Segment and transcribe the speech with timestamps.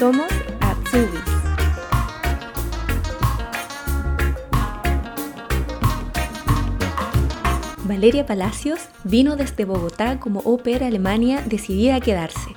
[0.00, 1.20] Somos Atsubis.
[7.84, 12.56] Valeria Palacios vino desde Bogotá como pair Alemania decidida a quedarse.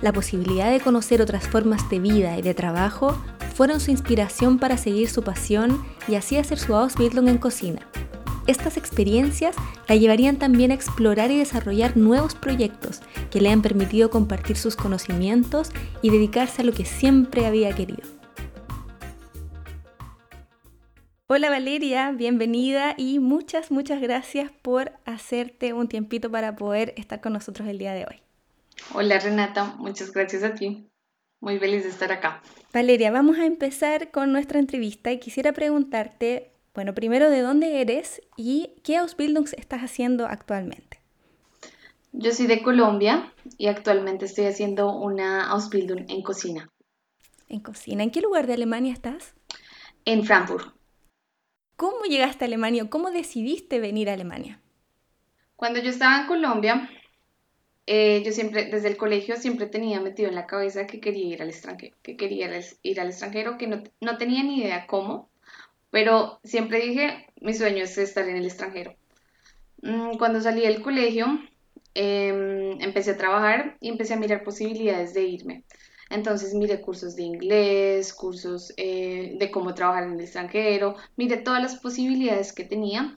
[0.00, 3.16] La posibilidad de conocer otras formas de vida y de trabajo
[3.54, 7.86] fueron su inspiración para seguir su pasión y así hacer su Ausbildung en cocina.
[8.48, 9.54] Estas experiencias
[9.88, 13.00] la llevarían también a explorar y desarrollar nuevos proyectos
[13.30, 15.70] que le han permitido compartir sus conocimientos
[16.02, 18.02] y dedicarse a lo que siempre había querido.
[21.28, 27.32] Hola Valeria, bienvenida y muchas, muchas gracias por hacerte un tiempito para poder estar con
[27.32, 28.20] nosotros el día de hoy.
[28.92, 30.88] Hola Renata, muchas gracias a ti.
[31.40, 32.42] Muy feliz de estar acá.
[32.72, 38.22] Valeria, vamos a empezar con nuestra entrevista y quisiera preguntarte bueno, primero, ¿de dónde eres
[38.36, 41.00] y qué Ausbildungs estás haciendo actualmente?
[42.12, 46.70] Yo soy de Colombia y actualmente estoy haciendo una Ausbildung en cocina.
[47.48, 48.02] En cocina.
[48.02, 49.34] ¿En qué lugar de Alemania estás?
[50.04, 50.74] En Frankfurt.
[51.76, 54.60] ¿Cómo llegaste a Alemania o cómo decidiste venir a Alemania?
[55.56, 56.90] Cuando yo estaba en Colombia,
[57.86, 61.42] eh, yo siempre, desde el colegio, siempre tenía metido en la cabeza que quería ir
[61.42, 62.48] al extranjero, que quería
[62.82, 65.31] ir al extranjero, que no, no tenía ni idea cómo,
[65.92, 68.94] pero siempre dije, mi sueño es estar en el extranjero.
[69.82, 71.26] Mm, cuando salí del colegio,
[71.94, 75.64] em, empecé a trabajar y empecé a mirar posibilidades de irme.
[76.10, 81.62] Entonces miré cursos de inglés, cursos eh, de cómo trabajar en el extranjero, miré todas
[81.62, 83.14] las posibilidades que tenía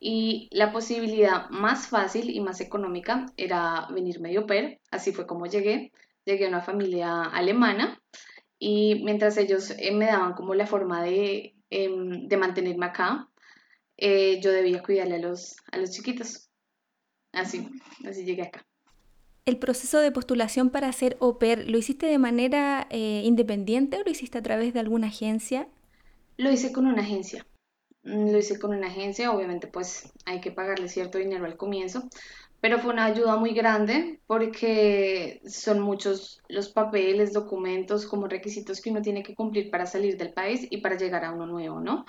[0.00, 5.46] y la posibilidad más fácil y más económica era venir medio per, así fue como
[5.46, 5.92] llegué.
[6.26, 8.00] Llegué a una familia alemana
[8.58, 13.28] y mientras ellos eh, me daban como la forma de Em, de mantenerme acá,
[13.96, 16.48] eh, yo debía cuidarle a los, a los chiquitos.
[17.32, 17.68] Así,
[18.06, 18.66] así llegué acá.
[19.44, 24.04] ¿El proceso de postulación para ser au pair lo hiciste de manera eh, independiente o
[24.04, 25.68] lo hiciste a través de alguna agencia?
[26.36, 27.46] Lo hice con una agencia.
[28.02, 32.08] Mm, lo hice con una agencia, obviamente pues hay que pagarle cierto dinero al comienzo,
[32.60, 38.90] pero fue una ayuda muy grande porque son muchos los papeles, documentos, como requisitos que
[38.90, 42.04] uno tiene que cumplir para salir del país y para llegar a uno nuevo, ¿no?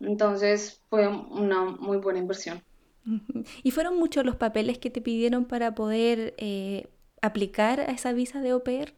[0.00, 2.62] Entonces fue una muy buena inversión.
[3.62, 6.88] ¿Y fueron muchos los papeles que te pidieron para poder eh,
[7.22, 8.94] aplicar a esa visa de pair?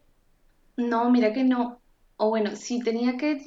[0.77, 1.81] No, mira que no.
[2.17, 3.41] O bueno, sí tenía que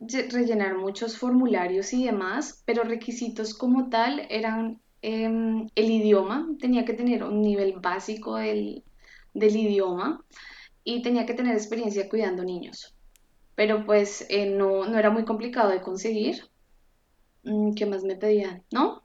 [0.00, 6.94] rellenar muchos formularios y demás, pero requisitos como tal eran Em, el idioma, tenía que
[6.94, 8.84] tener un nivel básico del,
[9.34, 10.24] idioma
[10.84, 12.96] y tenía que tener experiencia cuidando niños.
[13.54, 16.44] Pero pues eh, no, era muy complicado de conseguir.
[17.44, 18.64] Mm, ¿Qué más me pedían?
[18.72, 19.02] ¿No?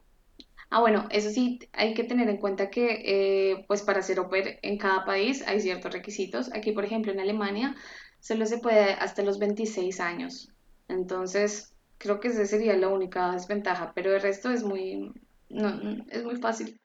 [0.70, 4.58] Ah, bueno, eso sí, hay que tener en cuenta que eh, pues para ser oper
[4.62, 6.52] en cada país hay ciertos requisitos.
[6.54, 7.76] Aquí, por ejemplo, en Alemania
[8.20, 10.48] solo se puede hasta los 26 años.
[10.88, 15.12] Entonces, creo que esa sería la única desventaja, pero el resto es muy,
[15.54, 16.78] no, es muy fácil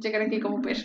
[0.00, 0.78] llegar aquí como per.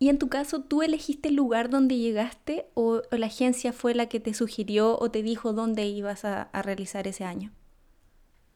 [0.00, 4.08] ¿Y en tu caso, tú elegiste el lugar donde llegaste o, la agencia fue la
[4.08, 7.50] que te sugirió o te dijo dónde ibas a, realizar ese año?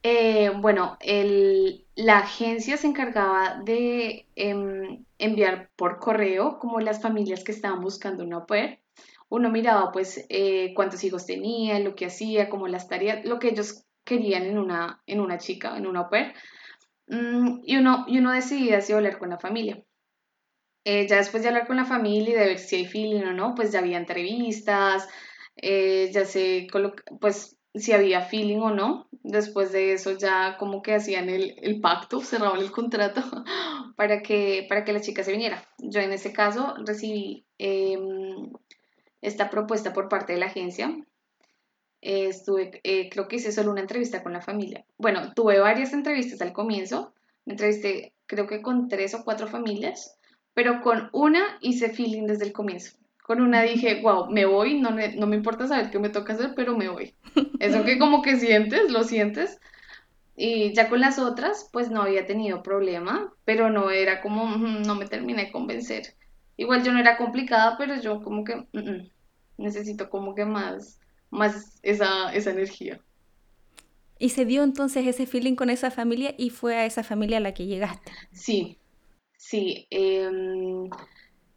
[0.04, 0.98] Eh, bueno,
[1.94, 8.24] la agencia se encargaba de em, enviar por correo como las familias que estaban buscando
[8.24, 8.80] una per.
[9.28, 13.48] Uno miraba pues eh, cuántos hijos tenía, lo que hacía, como las tareas, lo que
[13.48, 16.34] ellos querían en una, en una chica, en una per.
[17.08, 19.82] Mm, y, uno, y uno decidía si hablar con la familia.
[20.84, 23.32] Eh, ya después de hablar con la familia y de ver si hay feeling o
[23.32, 25.08] no, pues ya había entrevistas,
[25.56, 26.66] eh, ya sé,
[27.20, 29.08] pues si había feeling o no.
[29.22, 33.22] Después de eso ya como que hacían el, el pacto, cerraban el contrato
[33.96, 35.64] para que, para que la chica se viniera.
[35.78, 38.50] Yo en ese caso recibí em,
[39.20, 40.96] esta propuesta por parte de la agencia
[42.02, 44.84] eh, estuve, eh, creo que hice solo una entrevista con la familia.
[44.98, 47.14] Bueno, tuve varias entrevistas al comienzo,
[47.46, 50.16] me entrevisté creo que con tres o cuatro familias,
[50.52, 52.96] pero con una hice feeling desde el comienzo.
[53.22, 56.54] Con una dije, wow, me voy, no, no me importa saber qué me toca hacer,
[56.56, 57.14] pero me voy.
[57.60, 59.60] Eso que como que sientes, lo sientes.
[60.34, 64.94] Y ya con las otras, pues no había tenido problema, pero no era como, no
[64.96, 66.14] me terminé de convencer.
[66.56, 68.66] Igual yo no era complicada, pero yo como que
[69.56, 70.98] necesito como que más
[71.32, 73.00] más esa, esa energía.
[74.18, 77.40] ¿Y se dio entonces ese feeling con esa familia y fue a esa familia a
[77.40, 78.12] la que llegaste?
[78.30, 78.78] Sí,
[79.36, 79.88] sí.
[79.90, 80.88] Em,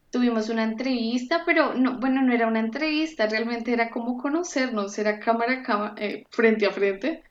[0.09, 5.19] tuvimos una entrevista, pero no, bueno, no era una entrevista, realmente era como conocernos, era
[5.19, 7.23] cámara a cámara, eh, frente a frente.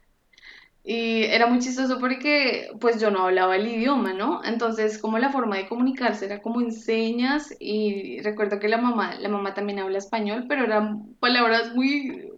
[0.85, 4.45] Y era muy chistoso porque pues yo no hablaba el idioma, ¿no?
[4.45, 9.15] Entonces como la forma de comunicarse era como en señas y recuerdo que la mamá,
[9.19, 12.34] la mamá también habla español, pero eran palabras muy,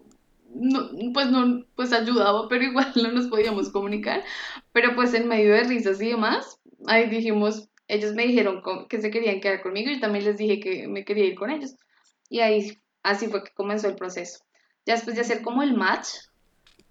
[0.58, 4.24] no, pues no, pues ayudaba, pero igual no nos podíamos comunicar.
[4.72, 9.10] Pero pues en medio de risas y demás, ahí dijimos, ellos me dijeron que se
[9.10, 11.76] querían quedar conmigo y también les dije que me quería ir con ellos.
[12.28, 14.44] Y ahí así fue que comenzó el proceso.
[14.84, 16.08] Ya después de hacer como el match,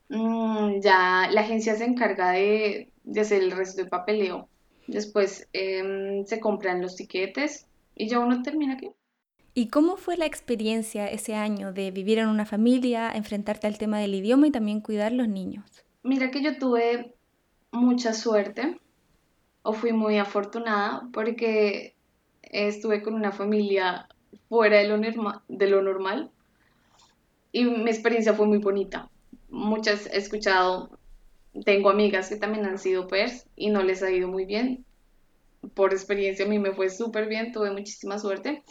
[0.09, 4.49] Mm, ya la agencia se encarga de, hacer el resto del papeleo.
[4.87, 8.91] Después em, se compran los tiquetes y ya uno termina aquí.
[9.55, 13.99] ¿Y cómo fue la experiencia ese año de vivir en una familia, enfrentarte al tema
[13.99, 15.65] del idioma y también cuidar los niños?
[16.03, 17.15] Mira que yo tuve
[17.71, 18.77] mucha suerte
[19.63, 21.95] o fui muy afortunada porque
[22.43, 24.07] estuve con una familia
[24.49, 24.87] fuera de
[25.67, 26.29] lo, normal
[27.51, 29.09] y mi experiencia fue muy bonita
[29.55, 30.99] muchas he escuchado,
[31.63, 34.85] tengo amigas que también han sido pers y no les ha ido muy bien.
[35.73, 38.63] Por experiencia a mí me fue súper bien, tuve muchísima suerte.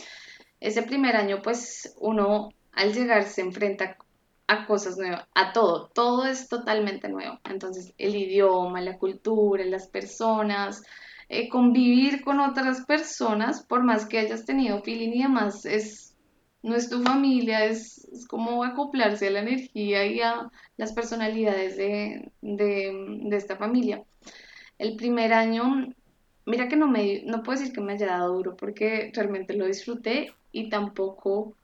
[0.64, 3.98] Ese primer año pues uno al llegar se enfrenta
[4.46, 7.38] a cosas nuevas, a todo, todo es totalmente nuevo.
[7.44, 10.82] Entonces el idioma, la cultura, las personas,
[11.28, 16.16] eh, convivir con otras personas, por más que hayas tenido feeling y demás, es
[16.62, 22.32] no es tu familia, es, como acoplarse a la energía y a las personalidades de,
[23.32, 24.02] esta familia.
[24.78, 25.92] El primer año,
[26.46, 29.66] mira que no, me, no puedo decir que me haya dado duro porque realmente lo
[29.66, 31.56] disfruté y tampoco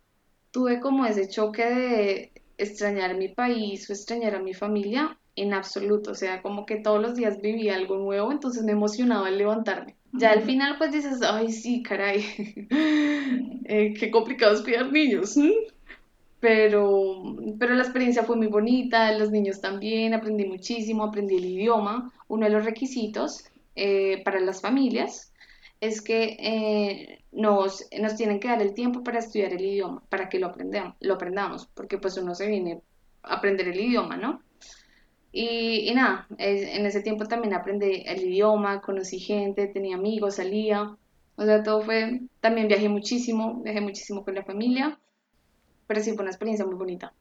[0.50, 6.10] tuve como ese choque de extrañar mi país o extrañar a mi familia en absoluto,
[6.10, 9.94] o sea, como que todos los días vivía algo nuevo, entonces me emocionaba al levantarme.
[10.12, 12.24] Ya al final pues dices, ay sí, caray,
[13.64, 15.36] eh, qué complicado es cuidar niños.
[16.40, 22.12] Pero, pero la experiencia fue muy bonita, los niños también, aprendí muchísimo, aprendí el idioma.
[22.28, 23.44] Uno de los requisitos
[23.76, 25.29] eh, para las familias
[25.80, 30.28] es que eh, nos, nos tienen que dar el tiempo para estudiar el idioma, para
[30.28, 32.82] que lo aprendamos, lo aprendamos, porque pues uno se viene
[33.22, 34.42] a aprender el idioma, ¿no?
[35.32, 40.96] Y, nada, en ese tiempo también aprendí el idioma, conocí gente, tenía amigos, salía.
[41.36, 44.98] O sea, todo fue, también viajé muchísimo, viajé muchísimo con la familia,
[45.86, 47.14] pero sí fue una experiencia muy bonita.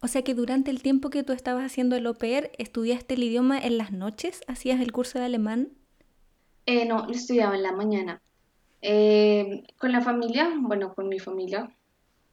[0.00, 3.24] O sea que durante el tiempo que tú estabas haciendo el au pair, ¿estudiaste el
[3.24, 4.42] idioma en las noches?
[4.46, 5.70] ¿Hacías el curso de alemán?
[6.66, 8.22] Eh, no, lo estudiaba en la mañana.
[8.80, 11.70] Eh, con la familia, bueno, con mi familia,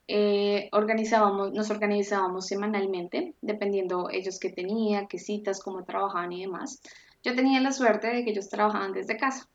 [0.08, 6.82] eh, organizábamos, nos organizábamos semanalmente, dependiendo ellos qué tenían, qué citas, cómo trabajaban y demás.
[7.24, 9.48] Yo tenía la suerte de que ellos trabajaban desde casa.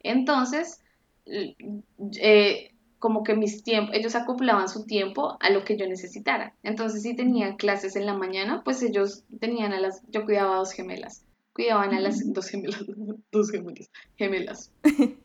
[0.00, 0.82] Entonces,
[1.26, 6.54] eh, como que mis tiempos, ellos acoplaban su tiempo a lo que yo necesitara.
[6.62, 10.58] Entonces, si tenía clases en la mañana, pues ellos tenían a las, yo cuidaba a
[10.60, 12.84] dos gemelas, cuidaban a las dos gemelas,
[13.32, 14.70] dos gemelas, gemelas.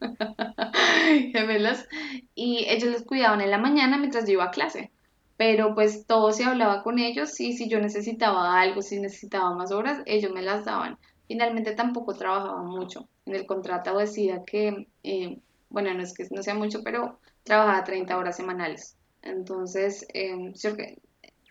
[1.32, 1.86] gemelas,
[2.34, 4.90] y ellos les cuidaban en la mañana mientras yo iba a clase.
[5.36, 9.72] Pero pues todo se hablaba con ellos y si yo necesitaba algo, si necesitaba más
[9.72, 10.98] horas, ellos me las daban.
[11.28, 13.08] Finalmente tampoco trabajaba mucho.
[13.24, 15.38] En el contrato decía que, eh,
[15.70, 18.96] bueno, no es que no sea mucho, pero trabajaba 30 horas semanales.
[19.22, 20.52] Entonces, eh,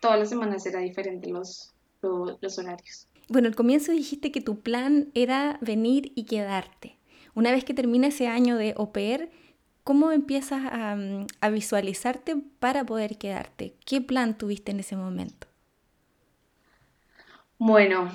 [0.02, 3.08] todas las semanas era diferente los, los horarios.
[3.30, 6.98] Bueno, al comienzo dijiste que tu plan era venir y quedarte.
[7.36, 8.92] Una vez que termina ese año de au
[9.84, 13.76] ¿cómo empiezas mm, a, visualizarte para poder quedarte?
[13.86, 15.48] ¿Qué plan tuviste en ese momento?
[17.60, 18.12] Bueno,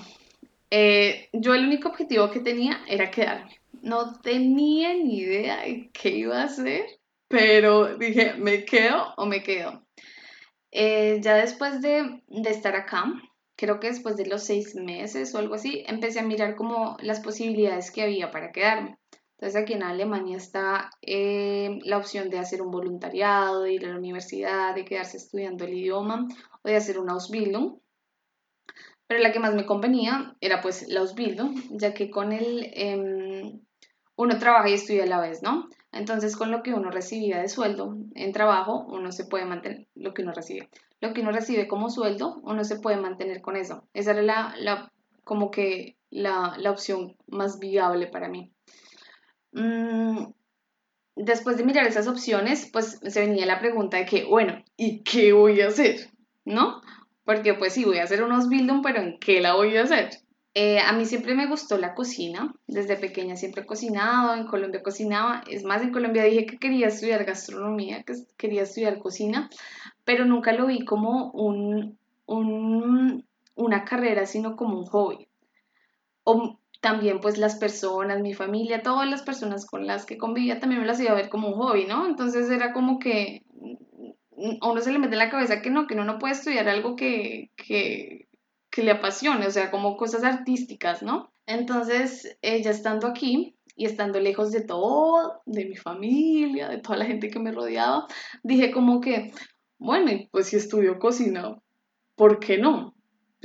[0.71, 3.61] eh, yo el único objetivo que tenía era quedarme.
[3.83, 6.87] No tenía ni idea de qué iba a hacer,
[7.29, 9.87] pero dije, ¿me quedo o me quedo?
[10.73, 13.05] Eh, ya después de, de estar acá,
[13.57, 17.21] creo que después de los seis meses o algo así, empecé a mirar como las
[17.21, 18.99] posibilidades que había para quedarme.
[19.39, 23.91] Entonces aquí en Alemania está eh, la opción de hacer un voluntariado, de ir a
[23.91, 26.29] la universidad, de quedarse estudiando el idioma
[26.63, 27.79] o de hacer una Ausbildung.
[29.07, 33.61] Pero la que más me convenía era pues la Ausbildung, ya que con el em,
[34.17, 35.69] uno trabaja y estudia a la vez, ¿no?
[35.93, 40.15] Entonces con lo que uno recibía de sueldo en trabajo, uno se puede mantener lo
[40.15, 40.71] que uno recibe.
[41.05, 43.85] Lo que uno recibe como sueldo, uno se puede mantener con eso.
[43.93, 44.91] Esa era la, la
[45.23, 48.51] como que la, opción más viable para mí.
[49.53, 50.29] Mm,
[51.15, 55.35] después de mirar esas opciones, pues se venía la pregunta de que, bueno, ¿y qué
[55.35, 56.11] voy a hacer?
[56.47, 56.81] ¿No?
[57.25, 60.09] Porque pues sí, voy a hacer unos Bildung, pero ¿en qué la voy a hacer?
[60.57, 64.85] Eh, a mí siempre me gustó la cocina, desde pequeña siempre he cocinado, en Colombia
[64.85, 69.51] cocinaba, es más, en Colombia dije que quería estudiar gastronomía, que quería estudiar cocina,
[70.05, 73.25] pero nunca lo vi como un, un
[73.57, 75.29] una carrera, sino como un hobby.
[76.25, 80.81] O también pues las personas, mi familia, todas las personas con las que convivía también
[80.81, 82.07] me las iba a ver como un hobby, ¿no?
[82.07, 83.43] Entonces era como que
[84.61, 86.69] a uno se le mete en la cabeza que no, que uno no puede estudiar
[86.69, 88.29] algo que, que,
[88.71, 91.33] que le apasione, o sea, como cosas artísticas, ¿no?
[91.47, 97.07] Entonces, ella estando aquí y estando lejos de todo, de mi familia, de toda la
[97.07, 98.07] gente que me rodeaba,
[98.43, 99.33] dije como que,
[99.79, 101.61] bueno, pues si estudio cocina,
[102.17, 102.95] ¿por qué no?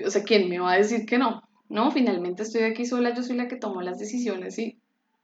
[0.06, 1.44] O sea, ¿quién me va a decir que no?
[1.68, 4.80] No, finalmente estoy aquí sola, yo soy la que tomo las decisiones y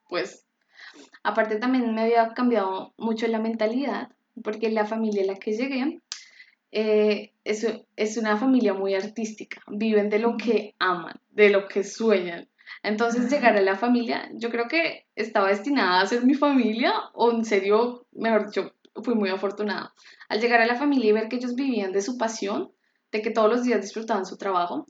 [0.09, 0.45] pues
[1.23, 4.09] aparte también me había cambiado mucho la mentalidad,
[4.43, 6.01] porque la familia a la que llegué
[6.71, 11.83] eh, es, es una familia muy artística, viven de lo que aman, de lo que
[11.83, 12.47] sueñan.
[12.83, 17.31] Entonces llegar a la familia, yo creo que estaba destinada a ser mi familia o
[17.31, 19.93] en serio, mejor dicho, fui muy afortunada.
[20.29, 22.71] Al llegar a la familia y ver que ellos vivían de su pasión,
[23.11, 24.85] de que todos los días disfrutaban su trabajo,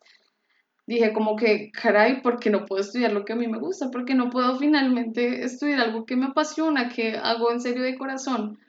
[0.88, 3.92] dije como que, caray, ¿por qué no puedo estudiar lo que a mí me gusta?
[3.92, 7.98] ¿Por qué no puedo finalmente estudiar algo que me apasiona, que hago en serio de
[7.98, 8.60] corazón?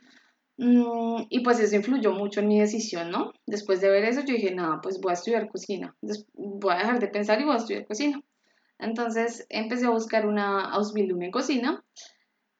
[0.58, 3.32] Mm, y pues eso influyó mucho en mi decisión, ¿no?
[3.46, 5.94] Después de ver eso, yo dije, nada, pues voy a estudiar cocina.
[6.34, 8.22] Voy a dejar de pensar y voy a estudiar cocina.
[8.78, 11.84] Entonces empecé a buscar una Ausbildung en cocina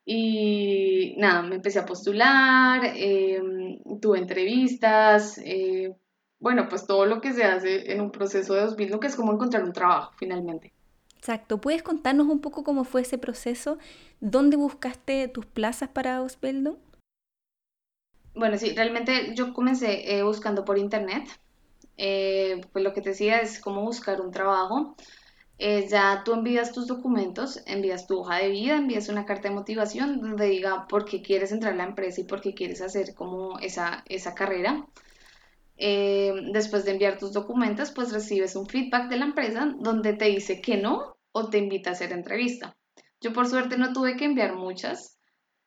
[0.09, 5.95] y nada, me empecé a postular, em, tuve entrevistas, eh,
[6.39, 9.33] bueno, pues todo lo que se hace en un proceso de Ausbildung, que es como
[9.33, 10.73] encontrar un trabajo finalmente.
[11.17, 13.79] Exacto, ¿puedes contarnos un poco cómo fue ese proceso?
[14.21, 16.77] ¿Dónde buscaste tus plazas para Ausbildung?
[18.33, 21.27] Bueno, sí, realmente yo comencé eh, buscando por internet.
[21.97, 24.95] Eh, pues lo que te decía es cómo buscar un trabajo.
[25.59, 29.55] Eh, ya tú envías tus documentos, envías tu hoja de vida, envías una carta de
[29.55, 33.15] motivación donde diga por qué quieres entrar a la empresa y por qué quieres hacer
[33.15, 34.87] como esa, esa carrera.
[35.77, 40.61] después de enviar tus documentos, pues recibes un feedback de la empresa donde te dice
[40.61, 42.77] que no o te invita a hacer entrevista.
[43.21, 45.16] Yo por suerte no tuve que enviar muchas,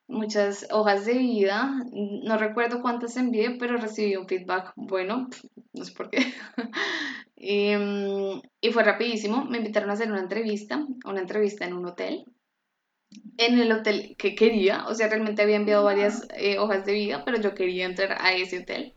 [0.10, 1.84] muchas hojas de vida.
[1.92, 5.30] No recuerdo cuántas envié, pero recibí un feedback bueno,
[5.74, 6.20] no sé por qué.
[7.42, 9.46] Mm, y, fue rapidísimo.
[9.46, 12.26] Me invitaron a hacer una entrevista, una entrevista en un hotel.
[13.38, 17.24] En el hotel que quería, o sea, realmente había enviado varias eh, hojas de vida,
[17.24, 18.94] pero yo quería entrar a ese hotel.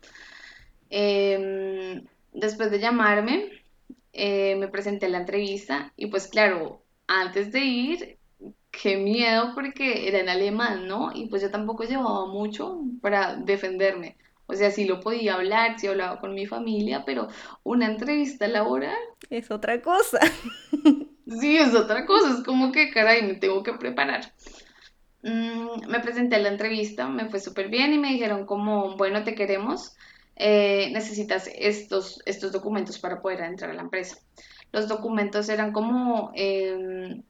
[0.89, 2.03] Em,
[2.33, 3.49] después de llamarme,
[4.11, 8.17] eh, me presenté a la entrevista y pues claro, antes de ir
[8.73, 11.11] qué miedo porque era en alemán, ¿no?
[11.13, 14.17] Y pues yo tampoco llevaba mucho para defenderme.
[14.47, 17.27] O sea, sí lo podía hablar, sí hablaba con mi familia, pero
[17.63, 18.97] una entrevista laboral...
[19.29, 20.19] Es otra cosa.
[21.39, 24.33] sí, es otra cosa, es como que, caray, me tengo que preparar.
[25.21, 29.23] Mm, me presenté a la entrevista, me fue súper bien y me dijeron como, bueno,
[29.23, 29.95] te queremos,
[30.35, 34.17] eh, necesitas estos, estos documentos para poder entrar a la empresa.
[34.71, 36.31] Los documentos eran como...
[36.33, 37.23] Em,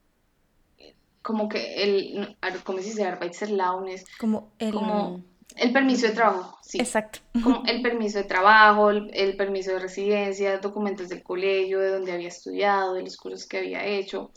[1.24, 3.06] como que el, ¿cómo se dice?
[3.06, 4.06] Arbeitserlaubnis.
[4.20, 4.74] Como el...
[4.74, 5.24] Como
[5.56, 6.80] el permiso de trabajo, sí.
[6.80, 7.20] Exacto.
[7.44, 12.28] Como el permiso de trabajo, el, permiso de residencia, documentos del colegio, de donde había
[12.28, 14.32] estudiado, de los cursos que había hecho.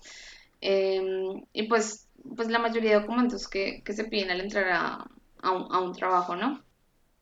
[0.61, 4.69] Em, y pues, pues la mayoría de documentos que, se piden al entrar
[5.43, 6.63] a, un, a un trabajo, ¿no?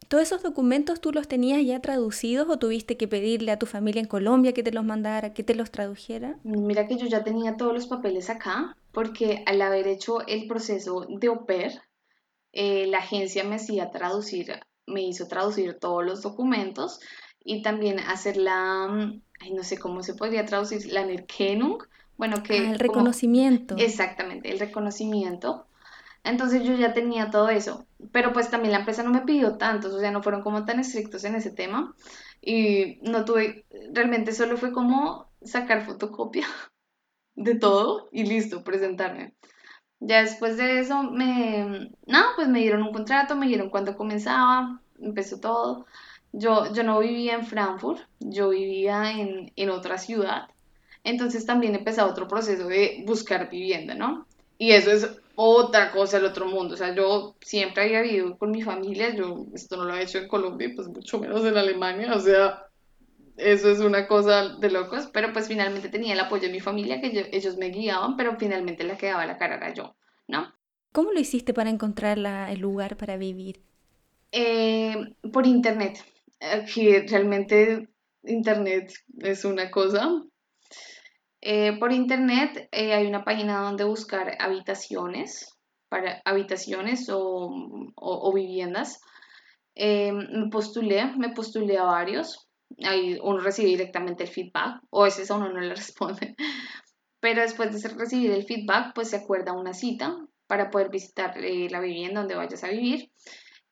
[0.08, 4.00] ¿Todos esos documentos tú los tenías ya traducidos o tuviste que pedirle a tu familia
[4.00, 6.36] en Colombia que te los mandara, que te los tradujera?
[6.42, 11.06] Mira que yo ya tenía todos los papeles acá, porque al haber hecho el proceso
[11.10, 11.82] de OPER,
[12.52, 17.00] eh, la agencia me hacía traducir, me hizo traducir todos los documentos
[17.44, 21.82] y también hacer la, mm, ay, no sé cómo se podría traducir, la Nerkennung,
[22.16, 22.56] bueno, que...
[22.58, 23.74] Ah, el reconocimiento.
[23.76, 25.66] exactamente, el reconocimiento.
[26.22, 29.92] Entonces yo ya tenía todo eso, pero pues también la empresa no me pidió tantos,
[29.92, 31.94] o sea, no fueron como tan estrictos en ese tema
[32.40, 36.46] y no tuve, realmente solo fue como sacar fotocopia
[37.34, 39.34] de todo y listo, presentarme.
[40.00, 44.80] Ya después de eso, me, no, pues me dieron un contrato, me dijeron cuándo comenzaba,
[45.00, 45.86] empezó todo.
[46.32, 50.48] Yo, yo no vivía en Frankfurt, yo vivía en, en otra ciudad.
[51.04, 54.26] Entonces también empezó otro proceso de buscar vivienda, ¿no?
[54.58, 56.74] Y eso es otra cosa del otro mundo.
[56.74, 60.18] O sea, yo siempre había vivido con mi familia, yo esto no lo he hecho
[60.18, 62.14] en Colombia, pues mucho menos en Alemania.
[62.14, 62.66] O sea,
[63.36, 67.00] eso es una cosa de locos, pero pues finalmente tenía el apoyo de mi familia,
[67.00, 69.96] que ellos me guiaban, pero finalmente la que daba la cara era yo,
[70.28, 70.52] ¿no?
[70.92, 73.60] ¿Cómo lo hiciste para encontrar el lugar para vivir?
[74.30, 74.94] Eh,
[75.32, 75.98] por internet.
[76.40, 77.88] Aquí realmente
[78.22, 80.08] internet es una cosa.
[81.40, 89.00] Eh, por internet eh, hay una página donde buscar habitaciones, para habitaciones o, viviendas.
[89.76, 92.43] me postulé, me postulé a varios
[92.82, 96.36] ahí uno recibe directamente el feedback, o a veces a uno no le responde.
[97.20, 100.16] Pero después de recibir el feedback, pues se acuerda una cita
[100.46, 103.10] para poder visitar eh, la vivienda donde vayas a vivir.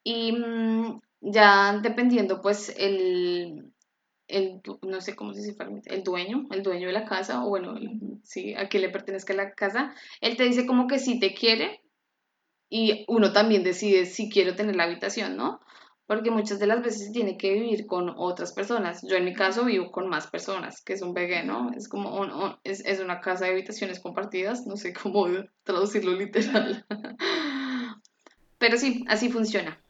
[0.03, 3.73] Y mm, ya dependiendo, pues, el,
[4.29, 5.57] el, no sé cómo se dice,
[5.87, 7.75] el dueño, el dueño de la casa, o bueno,
[8.23, 11.83] sí, a quién le pertenezca la casa, él te dice como que sí te quiere
[12.69, 15.61] y uno también decide si quiere tener la habitación, ¿no?
[16.07, 19.03] Porque muchas de las veces tiene que vivir con otras personas.
[19.03, 21.73] Yo en mi caso vivo con más personas, que es un bebé, ¿no?
[21.73, 22.27] Es como
[22.65, 25.27] es, es una casa de habitaciones compartidas, no sé cómo
[25.65, 26.85] traducirlo literal.
[28.59, 29.81] Pero sí, así funciona.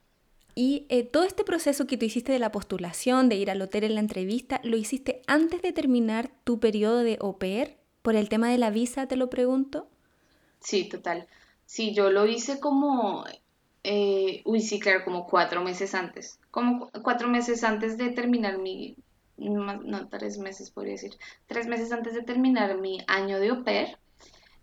[0.55, 3.85] Y eh, todo este proceso que tú hiciste de la postulación, de ir al hotel
[3.85, 7.79] en la entrevista, ¿lo hiciste antes de terminar tu periodo de au pair?
[8.03, 9.89] Por el tema de la visa, te lo pregunto.
[10.61, 11.27] Sí, total.
[11.65, 13.25] Sí, yo lo hice como,
[13.85, 16.39] eh, uy, sí, claro, como cuatro meses antes.
[16.51, 18.97] Como cuatro meses antes de terminar mi,
[19.37, 23.99] no, tres meses podría decir, tres meses antes de terminar mi año de au pair.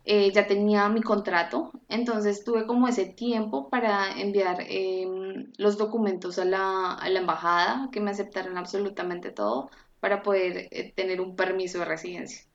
[0.06, 6.40] Eh, ya tenía mi contrato, entonces tuve como ese tiempo para enviar em, los documentos
[6.40, 11.36] a la, a la, embajada, que me aceptaron absolutamente todo, para poder eh, tener un
[11.36, 12.49] permiso de residencia.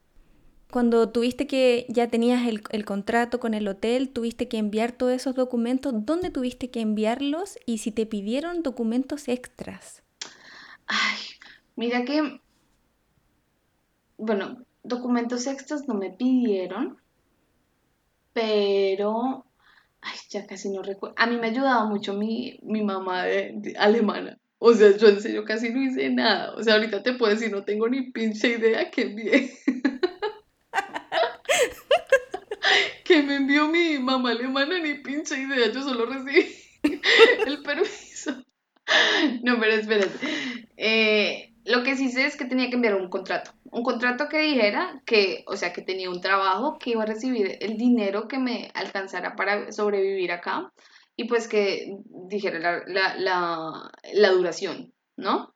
[0.75, 5.37] Cuando tuviste que ya tenías el, contrato con el hotel, tuviste que enviar todos esos
[5.37, 10.03] documentos, ¿dónde tuviste que enviarlos y si te pidieron documentos extras?
[10.89, 11.21] Ay,
[11.77, 12.41] mira que,
[14.19, 16.99] bueno, documentos extras no me pidieron,
[18.33, 19.47] pero,
[20.01, 21.15] ay, ya casi no recuerdo.
[21.17, 23.27] A mí me ayudaba mucho mi, mi mamá
[23.79, 24.41] alemana.
[24.59, 26.53] O sea, yo en casi no hice nada.
[26.57, 29.53] O sea, ahorita te puedo decir, no tengo ni pinche idea que envié.
[33.05, 35.71] que me envió mi mamá alemana, ni pinche idea.
[35.73, 36.55] Yo solo recibí
[37.47, 38.45] el permiso.
[39.43, 40.13] No, pero espérate.
[40.77, 43.53] Eh, lo que sí sé es que tenía que enviar un contrato.
[43.71, 47.57] Un contrato que dijera que, o sea, que tenía un trabajo, que iba a recibir
[47.61, 50.73] el dinero que me alcanzara para sobrevivir acá
[51.17, 51.97] y pues que
[52.29, 55.55] dijera la, la, duración, ¿no?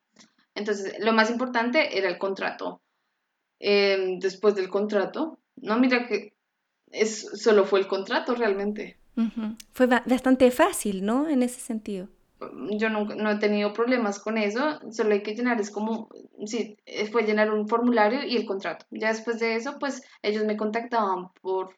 [0.54, 2.80] Entonces, lo más importante era el contrato.
[3.60, 6.34] Em, después del contrato, no, mira que
[6.90, 8.98] es, solo fue el contrato realmente.
[9.72, 11.28] Fue bastante fácil, ¿no?
[11.28, 12.08] En ese sentido
[12.70, 16.08] yo no, no, he tenido problemas con eso, solo hay que llenar, es como,
[16.46, 18.86] sí, eh, fue llenar un formulario y el contrato.
[18.90, 21.76] Ya después de eso, pues ellos me contactaban por,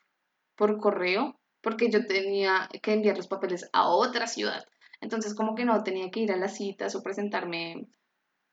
[0.57, 4.65] por correo, porque yo tenía que enviar los papeles a otra ciudad.
[5.01, 7.87] Entonces, como que no tenía que ir a las citas o presentarme,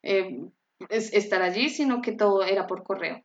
[0.03, 0.39] eh,
[0.89, 3.23] estar allí, sino que todo era por correo.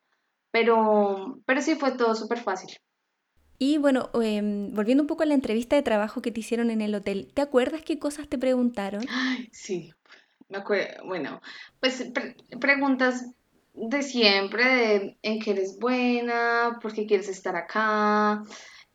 [0.51, 2.77] Pero, pero sí fue todo súper fácil.
[3.65, 6.81] Y bueno, em, volviendo un poco a la entrevista de trabajo que te hicieron en
[6.81, 9.05] el hotel, ¿te acuerdas qué cosas te preguntaron?
[9.53, 9.95] sí,
[10.49, 11.05] me acuerdo.
[11.05, 11.41] Bueno,
[11.79, 12.11] pues
[12.59, 13.25] preguntas
[13.75, 18.43] de siempre, de en qué eres buena, por qué quieres estar acá.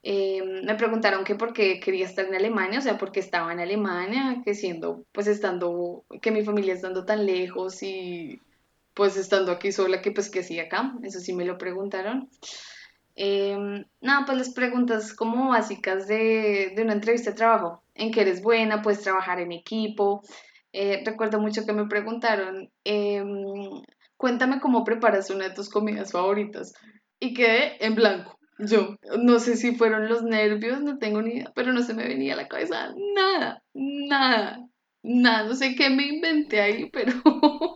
[0.03, 3.53] Em, me preguntaron que por qué quería estar en Alemania, o sea, por qué estaba
[3.53, 8.41] en Alemania, que siendo, pues estando, que mi familia estando tan lejos y
[8.93, 12.30] pues estando aquí sola, que pues que hacía acá, eso sí me lo preguntaron.
[13.19, 13.58] Eh,
[13.99, 18.84] nada, pues las preguntas como básicas de, una entrevista de trabajo, en qué eres buena,
[18.84, 20.21] puedes trabajar en equipo.
[20.71, 23.82] Eh, recuerdo mucho que me preguntaron, em,
[24.17, 26.73] cuéntame cómo preparas una de tus comidas favoritas.
[27.19, 28.38] Y quedé en blanco.
[28.60, 32.08] Yo no sé si fueron los nervios, no tengo ni idea, pero no se me
[32.08, 34.60] venía a la cabeza nada, nada,
[35.01, 35.43] nada.
[35.43, 37.13] No sé qué me inventé ahí, pero,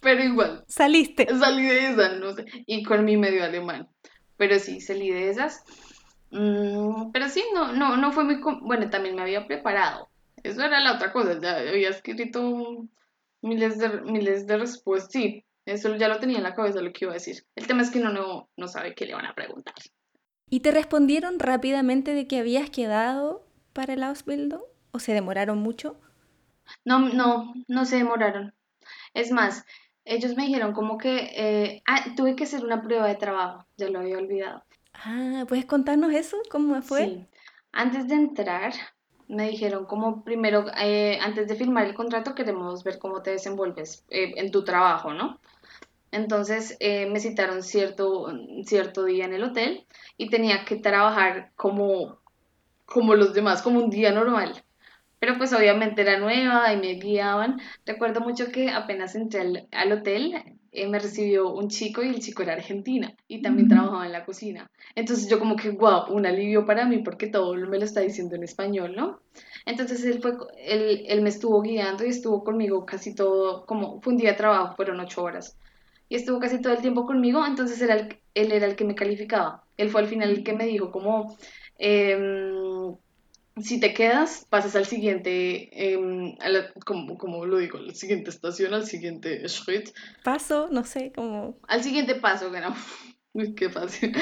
[0.00, 0.64] pero igual.
[0.68, 1.26] Saliste.
[1.38, 2.44] Salí de esa, no sé.
[2.66, 3.88] Y con mi medio alemán
[4.40, 5.62] pero sí salí de esas.
[6.30, 8.40] Mm, pero sí, no, no, no fue muy...
[8.62, 10.08] Bueno, también me había preparado.
[10.42, 12.88] Eso era la otra cosa, ya había escrito
[13.42, 15.12] miles de, miles de respuestas.
[15.12, 17.44] Sí, eso ya lo tenía en la cabeza lo que iba a decir.
[17.54, 19.74] El tema es que uno no, no sabe qué le van a preguntar.
[20.48, 24.62] ¿Y te respondieron rápidamente de que habías quedado para el Ausbildung?
[24.90, 26.00] ¿O se demoraron mucho?
[26.86, 28.54] No, no, no se demoraron.
[29.12, 29.66] Es más,
[30.10, 33.88] ellos me dijeron como que eh, ah, tuve que hacer una prueba de trabajo, ya
[33.88, 34.64] lo había olvidado.
[34.92, 36.36] Ah, ¿puedes contarnos eso?
[36.50, 37.04] ¿Cómo fue?
[37.04, 37.26] Sí.
[37.70, 38.72] Antes de entrar,
[39.28, 44.04] me dijeron como primero, eh, antes de firmar el contrato, queremos ver cómo te desenvuelves
[44.10, 45.38] eh, en tu trabajo, ¿no?
[46.10, 52.18] Entonces me citaron cierto, cierto día en el hotel y tenía que trabajar como,
[52.84, 54.64] como los demás, como un día normal.
[55.20, 57.60] Pero pues obviamente era nueva y me guiaban.
[57.86, 60.34] Recuerdo mucho que apenas entré al, hotel,
[60.72, 64.24] eh, me recibió un chico y el chico era argentina y también trabajaba en la
[64.24, 64.70] cocina.
[64.94, 68.34] Entonces yo como que, wow, un alivio para mí porque todo me lo está diciendo
[68.34, 69.20] en español, ¿no?
[69.66, 74.14] Entonces él, fue, él, él me estuvo guiando y estuvo conmigo casi todo, como fue
[74.14, 75.56] un día de trabajo, fueron ocho horas.
[76.08, 79.64] Y estuvo casi todo el tiempo conmigo, entonces era él era el que me calificaba.
[79.76, 81.36] Él fue al final el que me dijo como,
[81.78, 82.96] em,
[83.62, 86.36] si te quedas, pasas al siguiente, em,
[86.84, 89.90] como, como, lo digo, al siguiente estación, al siguiente street.
[90.24, 91.58] Paso, no sé, como...
[91.68, 92.74] Al siguiente paso, que no.
[93.32, 94.14] Uy, qué fácil.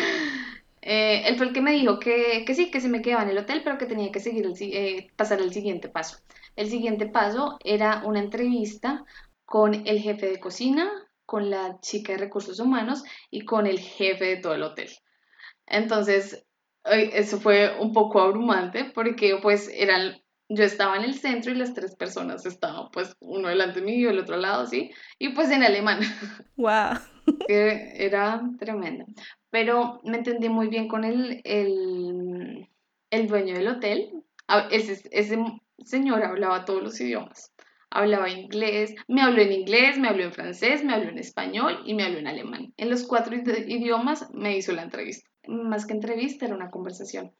[0.83, 3.31] Eh, él fue el que me dijo que, que, sí, que se me quedaba en
[3.31, 6.18] el hotel, pero que tenía que seguir el, eh, pasar el siguiente paso.
[6.57, 9.05] El siguiente paso era una entrevista
[9.44, 10.90] con el jefe de cocina,
[11.24, 14.88] con la chica de recursos humanos y con el jefe de todo el hotel.
[15.66, 16.46] Entonces,
[16.90, 21.74] eso fue un poco abrumante porque pues eran, yo estaba en el centro y las
[21.74, 24.90] tres personas estaban pues uno delante mío y el otro lado, ¿sí?
[25.18, 26.01] Y pues en alemán.
[26.57, 26.98] ¡Wow!
[27.48, 29.05] era tremendo.
[29.51, 32.68] Pero me entendí muy bien con el, el,
[33.11, 34.24] el dueño del hotel.
[34.70, 35.38] Ese, ese
[35.85, 37.53] señor hablaba todos los idiomas.
[37.90, 41.94] Hablaba inglés, me habló en inglés, me habló en francés, me habló en español y
[41.94, 42.74] me habló en alemán.
[42.77, 45.29] En los cuatro idiomas me hizo la entrevista.
[45.49, 47.33] Más que entrevista, era una conversación.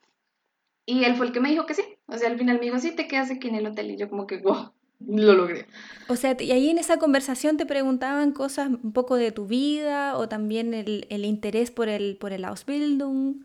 [0.87, 1.83] Y él fue el que me dijo que sí.
[2.07, 3.91] O sea, al final me dijo, sí, te quedas aquí en el hotel.
[3.91, 4.73] Y yo como que, wow,
[5.07, 5.67] lo logré.
[6.09, 10.17] O sea, y ahí en esa conversación te preguntaban cosas un poco de tu vida
[10.17, 13.43] o también el, el interés por el, por el Ausbildung.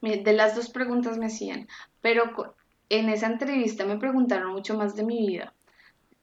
[0.00, 1.68] De las dos preguntas me hacían,
[2.00, 2.56] pero
[2.88, 5.52] en esa entrevista me preguntaron mucho más de mi vida.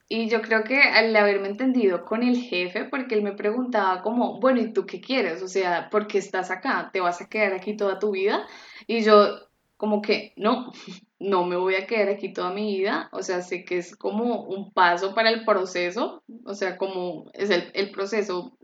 [0.08, 4.40] Y yo creo que al haberme entendido con el jefe, porque él me preguntaba como,
[4.40, 5.42] bueno, ¿y tú qué quieres?
[5.42, 6.90] O sea, ¿por qué estás acá?
[6.94, 8.46] ¿Te vas a quedar aquí toda tu vida?
[8.86, 9.40] Y yo
[9.84, 10.72] como que, no,
[11.20, 14.44] no me voy a quedar aquí toda mi vida, o sea, sé que es como
[14.44, 18.58] un paso para el proceso, o sea, como es el, proceso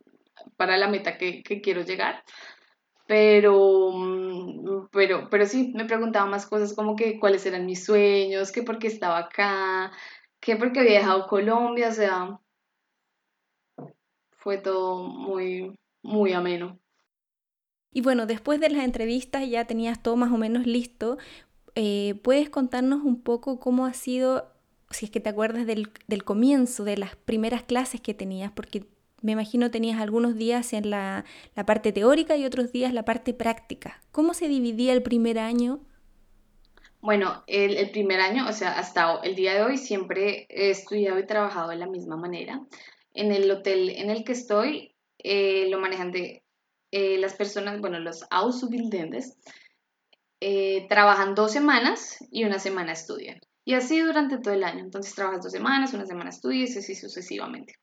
[0.55, 2.23] para la meta que, quiero llegar,
[3.07, 8.51] pero, mm, pero, pero sí, me preguntaba más cosas como que cuáles eran mis sueños,
[8.53, 9.91] que por qué estaba acá,
[10.49, 12.39] que porque había dejado Colombia, o sea,
[14.31, 16.79] fue todo muy, muy ameno.
[17.91, 21.19] Y bueno, después de las entrevistas ya tenías todo más o menos listo.
[21.75, 24.51] Eh, ¿Puedes contarnos un poco cómo ha sido,
[24.89, 28.51] si es que te acuerdas del, del, comienzo, de las primeras clases que tenías?
[28.51, 28.87] Porque
[29.21, 33.35] me imagino tenías algunos días en la, la parte teórica y otros días la parte
[33.35, 34.01] práctica.
[34.11, 35.79] ¿Cómo se dividía el primer año?
[37.01, 41.25] Bueno, el, primer año, o sea, hasta el día de hoy siempre he estudiado y
[41.25, 42.61] trabajado de la misma manera.
[43.13, 46.11] En el hotel en el que estoy eh, lo manejan
[46.91, 49.23] eh, las personas, bueno, los Auszubildenden,
[50.41, 53.39] eh, trabajan dos semanas y una semana estudian.
[53.63, 54.79] Y así durante todo el año.
[54.79, 57.75] Entonces trabajas dos semanas, una semana estudias y así sucesivamente.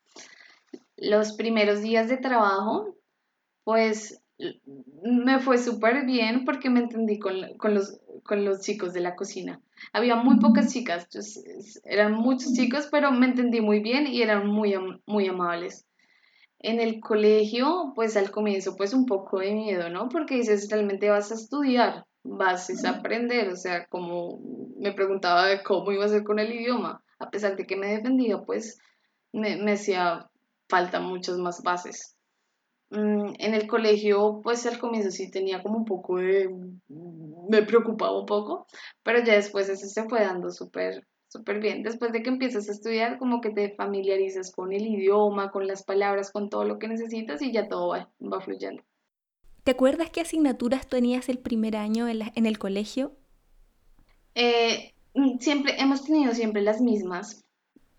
[0.97, 2.97] Los primeros días de trabajo,
[3.65, 4.21] pues
[5.03, 7.40] me fue súper bien porque me entendí con,
[7.75, 9.61] los, con los chicos de la cocina.
[9.92, 11.09] Había muy pocas chicas,
[11.85, 14.75] eran muchos chicos, pero me entendí muy bien y eran muy,
[15.07, 15.87] muy amables.
[16.59, 20.09] En el colegio, pues al comienzo, pues un poco de miedo, ¿no?
[20.09, 24.40] Porque dices, realmente vas a estudiar, vas a aprender, o sea, como
[24.79, 27.88] me preguntaba de cómo iba a ser con el idioma, a pesar de que me
[27.88, 28.79] defendía, pues
[29.33, 30.29] me, me hacía
[30.68, 32.16] falta muchas más bases.
[32.97, 36.49] Mm, en el colegio, pues al comienzo sí tenía como un poco de...
[36.89, 38.67] me preocupaba un poco,
[39.03, 41.83] pero ya después eso se fue dando súper súper bien.
[41.83, 45.83] Después de que empiezas a estudiar, como que te familiarizas con el idioma, con las
[45.83, 48.83] palabras, con todo lo que necesitas y ya todo va, va fluyendo.
[49.63, 53.13] ¿Te acuerdas qué asignaturas tenías el primer año en, en el colegio?
[54.35, 57.45] Eh, mm, siempre, hemos tenido siempre las mismas.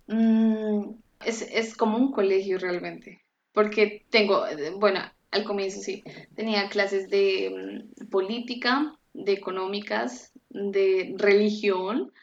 [0.07, 3.21] Mm, es, es como un colegio realmente,
[3.57, 4.99] porque tengo, bueno,
[5.31, 6.03] al comienzo sí,
[6.35, 12.13] tenía clases de mm, política, de económicas, de religión,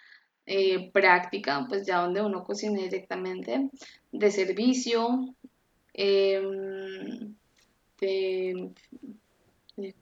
[0.46, 3.68] eh, práctica, pues ya donde uno cocina directamente,
[4.12, 5.34] de servicio,
[5.92, 7.34] em,
[7.98, 8.70] de,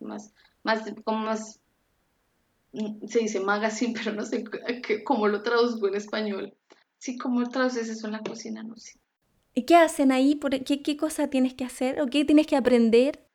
[0.01, 1.61] más, más, como más,
[2.73, 4.45] mm, se dice magazine, pero no sé
[5.03, 6.55] cómo lo traduzco en español.
[6.99, 8.63] Sí, ¿cómo traduces eso en la cocina?
[8.63, 9.02] No sé.
[9.55, 10.41] ¿Y qué hacen ahí?
[10.65, 13.27] ¿Qué, ¿Qué cosa tienes que hacer o qué tienes que aprender?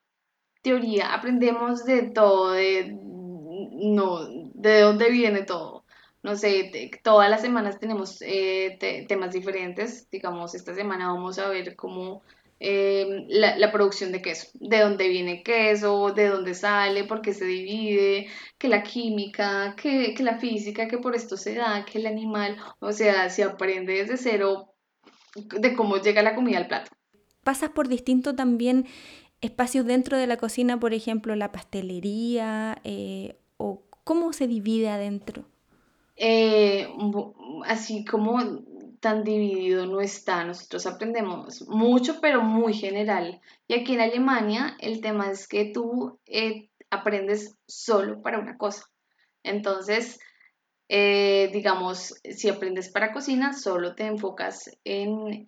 [0.61, 5.85] Teoría, aprendemos de todo, de, no, de dónde viene todo
[6.27, 8.77] no sé, todas las semanas tenemos eh,
[9.07, 10.09] temas diferentes.
[10.11, 12.21] Digamos, esta semana vamos a ver cómo
[12.59, 17.45] em, la, producción de queso, de dónde viene queso, de dónde sale, por qué se
[17.45, 18.27] divide,
[18.57, 22.57] que la química, que, que la física, que por esto se da, que el animal,
[22.79, 24.73] o sea, se aprende desde cero
[25.59, 26.91] de cómo llega la comida al plato.
[27.43, 28.85] Pasas por distintos también
[29.41, 35.45] espacios dentro de la cocina, por ejemplo, la pastelería, eh, o cómo se divide adentro.
[36.15, 36.87] eh,
[37.65, 38.39] así como
[38.99, 40.43] tan dividido no está.
[40.43, 43.41] Nosotros aprendemos mucho, pero muy general.
[43.67, 48.85] Y aquí en Alemania el tema es que tú eh, aprendes solo para una cosa.
[49.43, 50.19] Entonces,
[50.89, 55.45] eh, digamos, si aprendes para cocina, solo te enfocas en,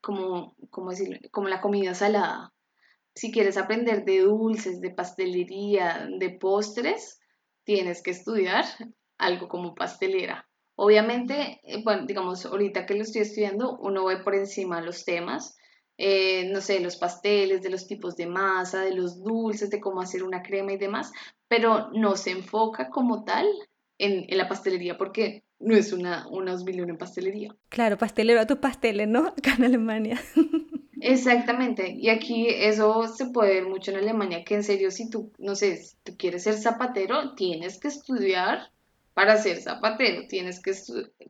[0.00, 0.90] como, como,
[1.30, 2.52] como la comida salada.
[3.14, 7.20] Si quieres aprender de dulces, de pastelería, de postres,
[7.64, 8.64] tienes que estudiar
[9.18, 10.48] algo como pastelera.
[10.76, 15.56] Obviamente, eh, bueno, digamos, ahorita que lo estoy estudiando, uno ve por encima los temas,
[15.96, 20.00] eh, no sé, los pasteles, de los tipos de masa, de los dulces, de cómo
[20.00, 21.12] hacer una crema y demás,
[21.46, 23.46] pero no se enfoca como tal
[24.04, 27.54] en, la pastelería porque no es una, una en pastelería.
[27.68, 29.28] Claro, pastelero a tus pasteles, ¿no?
[29.38, 30.20] Acá en Alemania.
[31.00, 35.32] Exactamente, y aquí eso se puede ver mucho en Alemania, que en serio si tú,
[35.38, 38.70] no sé, si tú quieres ser zapatero, tienes que estudiar
[39.12, 40.72] para ser zapatero, tienes que,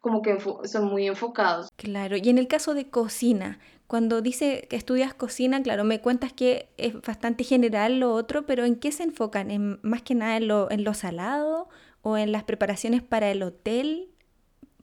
[0.01, 1.71] como que son muy enfocados.
[1.77, 6.33] Claro, y en el caso de cocina, cuando dice que estudias cocina, claro, me cuentas
[6.33, 9.51] que es bastante general lo otro, pero ¿en qué se enfocan?
[9.51, 11.69] ¿En, más que nada en lo, en lo salado
[12.05, 14.09] o en las preparaciones para el hotel?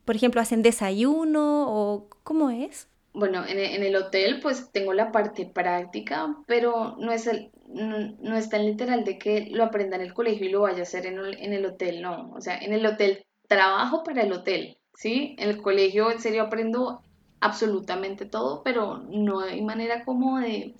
[0.04, 2.88] Por ejemplo, ¿hacen desayuno o cómo es?
[3.14, 8.36] Bueno, en, en el hotel pues tengo la parte práctica, pero no es el, no,
[8.36, 11.06] es tan literal de que lo aprenda en el colegio y lo vaya a hacer
[11.06, 12.30] en el, en el hotel, no.
[12.32, 15.36] O sea, en el hotel trabajo para el hotel, ¿sí?
[15.38, 17.02] En el colegio en serio aprendo
[17.40, 20.74] absolutamente todo, pero no hay manera como de,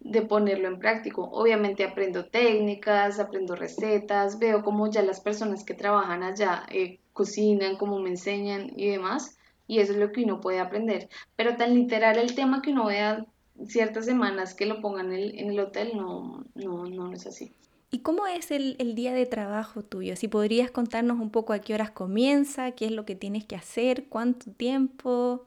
[0.00, 1.28] de ponerlo en práctico.
[1.32, 7.76] Obviamente aprendo técnicas, aprendo recetas, veo cómo ya las personas que trabajan allá eh, cocinan,
[7.76, 11.08] cómo me enseñan y demás, y eso es lo que uno puede aprender.
[11.36, 13.26] Pero tan literal el tema que uno vea
[13.66, 17.52] ciertas semanas que lo pongan en el, hotel, no, no, no es así.
[17.90, 20.14] ¿Y cómo es el, día de trabajo tuyo?
[20.14, 23.56] Si podrías contarnos un poco a qué horas comienza, qué es lo que tienes que
[23.56, 25.46] hacer, cuánto tiempo.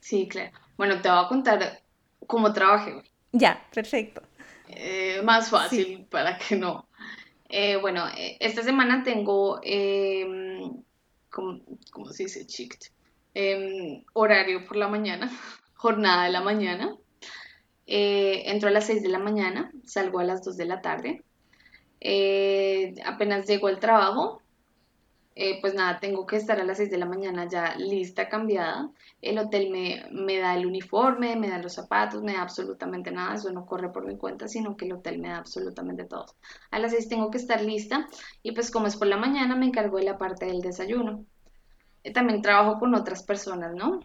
[0.00, 0.50] Sí, claro.
[0.76, 1.80] Bueno, te voy a contar
[2.26, 3.10] cómo trabajé hoy.
[3.38, 4.22] Ya, perfecto.
[4.68, 6.88] Eh, más fácil para que no.
[7.48, 10.82] Eh, bueno, eh, esta semana tengo, em,
[11.30, 11.60] ¿cómo,
[12.12, 12.46] se dice?
[12.46, 12.86] Chict.
[13.34, 15.30] Em, horario por la mañana,
[15.74, 16.96] jornada de la mañana.
[17.86, 21.22] Eh, entro a las 6 de la mañana, salgo a las 2 de la tarde.
[23.04, 24.42] Apenas llego al trabajo,
[25.38, 28.90] eh, pues nada, tengo que estar a las 6 de la mañana ya lista, cambiada.
[29.20, 33.34] El hotel me, me, da el uniforme, me da los zapatos, me da absolutamente nada.
[33.34, 36.24] Eso no corre por mi cuenta, sino que el hotel me da absolutamente todo.
[36.70, 38.08] A las 6 tengo que estar lista
[38.42, 41.26] y pues como es por la mañana me encargo de la parte del desayuno.
[42.14, 44.00] también trabajo con otras personas, ¿no?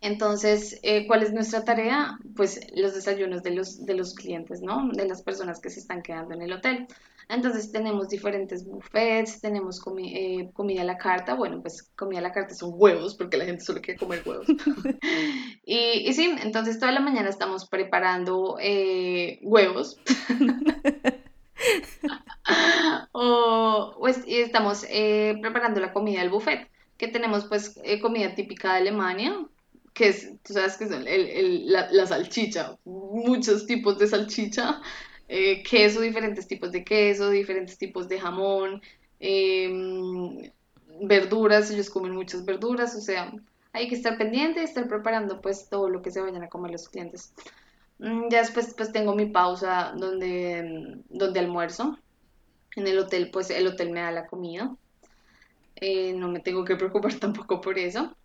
[0.00, 2.18] Entonces, eh, ¿cuál es nuestra tarea?
[2.34, 4.88] Pues los desayunos de los, de los clientes, ¿no?
[4.92, 6.86] De las personas que se están quedando en el hotel.
[7.28, 12.32] Entonces tenemos diferentes buffets, tenemos eh, comida a la carta, bueno, pues comida a la
[12.32, 14.46] carta son huevos, porque la gente solo quiere comer huevos.
[15.64, 20.00] y, y, sí, entonces toda la mañana estamos preparando eh, huevos.
[23.12, 24.86] o, pues, y estamos
[25.40, 29.46] preparando la comida del buffet, que tenemos pues comida típica de Alemania,
[30.00, 30.90] que es, tú sabes que es
[31.92, 34.80] la, salchicha, muchos tipos de salchicha,
[35.28, 38.80] eh, queso, diferentes tipos de queso, diferentes tipos de jamón,
[39.18, 40.50] em,
[41.02, 43.30] verduras, ellos comen muchas verduras, o sea,
[43.74, 46.72] hay que estar pendiente y estar preparando pues todo lo que se vayan a comer
[46.72, 47.34] los clientes.
[47.98, 51.98] Mm, ya después pues tengo mi pausa donde, donde almuerzo.
[52.74, 54.74] En el hotel pues el hotel me da la comida.
[55.76, 58.16] Eh, no me tengo que preocupar tampoco por eso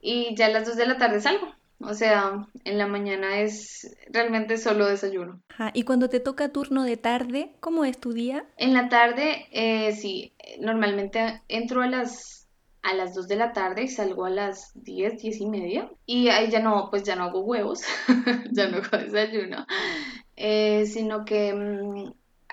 [0.00, 1.48] y ya a las 2 de la tarde salgo.
[1.82, 5.40] O sea, en la mañana es realmente solo desayuno.
[5.72, 8.44] ¿Y cuando te toca turno de tarde, cómo es tu día?
[8.58, 12.46] En la tarde, eh, sí, normalmente entro a las,
[12.82, 15.90] a las 2 de la tarde y salgo a las 10, 10 y media.
[16.04, 17.82] Y ahí ya no, pues ya no hago huevos,
[18.52, 19.66] ya no hago desayuno,
[20.36, 22.12] eh, sino que mm,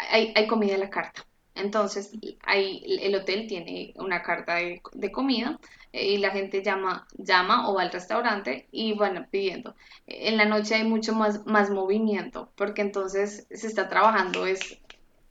[0.10, 1.27] hay, hay comida a la carta.
[1.58, 2.12] Entonces,
[2.44, 5.60] hay, el hotel tiene una carta de, comida
[5.92, 9.76] eh, y la gente llama, llama o va al restaurante y van pidiendo.
[10.06, 14.80] En la noche hay mucho más, más movimiento porque entonces se está trabajando es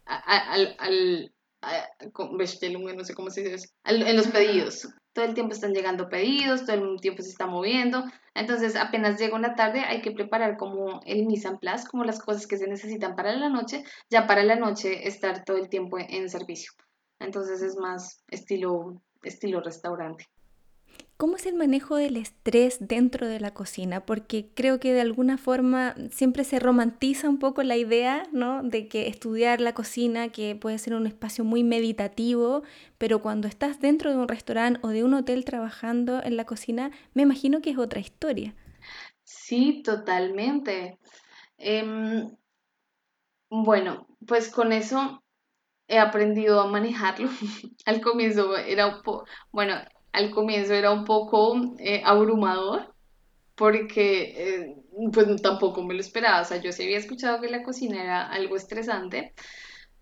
[0.05, 1.33] al, al,
[2.97, 6.77] no sé cómo se dice en los pedidos todo el tiempo están llegando pedidos, todo
[6.77, 8.05] el tiempo se está moviendo.
[8.35, 12.21] Entonces, apenas llega una tarde, hay que preparar como el mise en place, como las
[12.21, 15.97] cosas que se necesitan para la noche, ya para la noche estar todo el tiempo
[15.99, 16.73] en servicio.
[17.19, 20.27] Entonces, es más estilo, estilo restaurante.
[21.17, 24.05] ¿Cómo es el manejo del estrés dentro de la cocina?
[24.05, 28.63] Porque creo que de alguna forma siempre se romantiza un poco la idea, ¿no?
[28.63, 32.65] De que estudiar la cocina, que puede ser un espacio muy meditativo,
[32.99, 36.91] pero cuando estás dentro de un restaurante o de un hotel trabajando en la cocina,
[37.15, 38.55] me imagino que es otra historia.
[39.25, 40.99] Sí, totalmente.
[41.59, 42.31] Em,
[43.51, 45.23] bueno, pues con eso
[45.89, 47.31] he aprendido a manejarlo.
[47.87, 49.75] Al comienzo era un poco, bueno,
[50.17, 52.95] al comienzo era un poco eh, abrumador
[53.55, 54.77] porque eh,
[55.13, 58.27] pues tampoco me lo esperaba, o sea, yo sí había escuchado que la cocina era
[58.29, 59.35] algo estresante,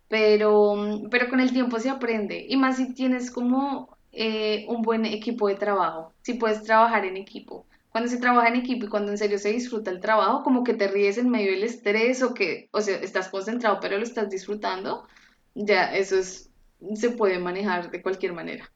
[0.08, 0.76] pero,
[1.10, 5.48] pero con el tiempo se aprende y más si tienes como eh, un buen equipo
[5.48, 7.66] de trabajo, si puedes trabajar en equipo.
[7.90, 10.74] Cuando se trabaja en equipo y cuando en serio se disfruta el trabajo, como que
[10.74, 14.30] te ríes en medio del estrés o que, o sea, estás concentrado pero lo estás
[14.30, 15.06] disfrutando,
[15.54, 16.50] ya eso es,
[16.94, 18.73] se puede manejar de cualquier manera.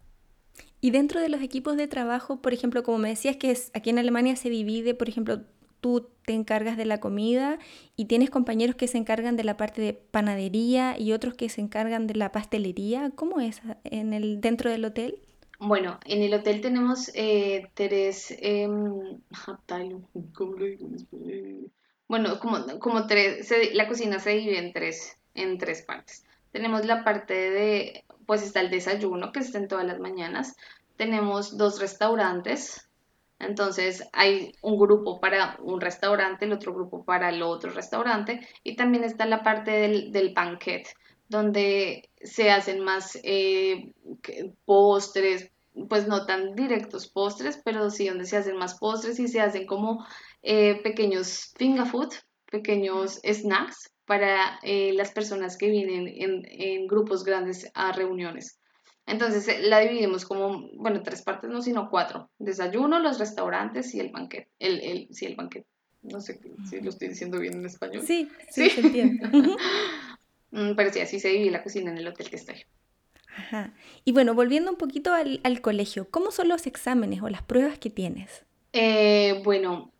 [0.81, 3.91] Y dentro de los equipos de trabajo, por ejemplo, como me decías que es, aquí
[3.91, 5.41] en Alemania se divide, por ejemplo,
[5.81, 7.59] tú te encargas de la comida
[7.97, 11.61] y tienes compañeros que se encargan de la parte de panadería y otros que se
[11.61, 13.11] encargan de la pastelería.
[13.15, 15.21] ¿Cómo es en el, dentro del hotel?
[15.59, 19.21] Bueno, en el hotel tenemos eh, tres, em,
[20.33, 20.89] ¿cómo lo digo?
[22.07, 26.25] Bueno, como, como tres, la cocina se divide en tres, en tres partes.
[26.53, 30.55] Tenemos la parte de pues está el desayuno que está en todas las mañanas.
[30.99, 32.91] Tenemos dos restaurantes,
[33.39, 38.47] entonces hay un grupo para un restaurante, el otro grupo para el otro restaurante.
[38.63, 40.87] Y también está la parte del, del banquet,
[41.31, 43.95] donde se hacen más eh,
[44.67, 45.51] postres,
[45.89, 49.65] pues no tan directos postres, pero sí donde se hacen más postres y se hacen
[49.65, 50.05] como
[50.43, 52.13] eh, pequeños finger food,
[52.51, 58.59] pequeños snacks para eh, las personas que vienen en, grupos grandes a reuniones.
[59.07, 62.31] Entonces eh, la dividimos como, bueno, tres partes, no, sino cuatro.
[62.39, 64.49] Desayuno, los restaurantes y el banquete.
[64.59, 65.67] El, el, sí, el banquete.
[66.03, 66.41] No sé
[66.71, 68.03] si lo estoy diciendo bien en español.
[68.03, 69.29] Sí, sí, se entiende.
[70.51, 72.65] Mm, pero sí, así se divide la cocina en el hotel que estoy.
[73.37, 73.75] Ajá.
[74.07, 77.91] Y bueno, volviendo un poquito al, colegio, ¿cómo son los exámenes o las pruebas que
[77.91, 78.47] tienes?
[78.73, 79.93] Eh, bueno,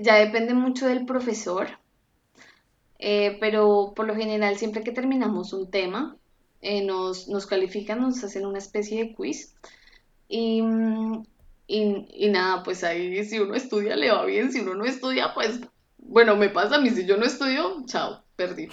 [0.00, 1.68] ya depende mucho del profesor.
[3.06, 6.16] Eh, pero por lo general siempre que terminamos un tema,
[6.62, 9.54] eh, nos, nos, califican, nos hacen una especie de quiz
[10.26, 10.62] y,
[11.66, 15.60] y, nada, pues ahí si uno estudia le va bien, si uno no estudia, pues
[15.98, 18.68] bueno, me pasa a mí, si yo no estudio, chao, perdí.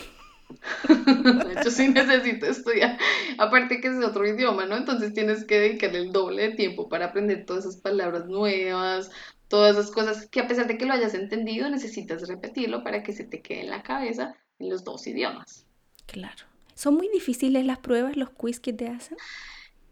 [1.58, 2.98] Hecho, sí necesito estudiar.
[3.38, 4.78] Aparte que es otro idioma, ¿no?
[4.78, 9.12] Entonces tienes que dedicarle el doble de tiempo para aprender todas esas palabras nuevas,
[9.52, 13.12] todas esas cosas que a pesar de que lo hayas entendido, necesitas repetirlo para que
[13.12, 15.66] se te quede en la cabeza en los dos idiomas.
[16.06, 16.46] Claro.
[16.74, 19.18] ¿Son muy difíciles las pruebas, los quiz que te hacen?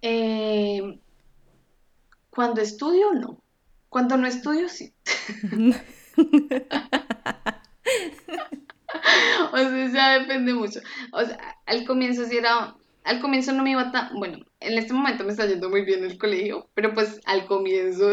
[0.02, 0.98] Eh,
[2.30, 3.44] cuando estudio, no.
[3.90, 4.94] Cuando no estudio, sí.
[9.52, 10.80] o sea, ya depende mucho.
[11.12, 14.94] O sea, al comienzo sí era, al comienzo no me iba tan, bueno, en este
[14.94, 18.10] momento me está yendo muy bien el colegio, pero pues al comienzo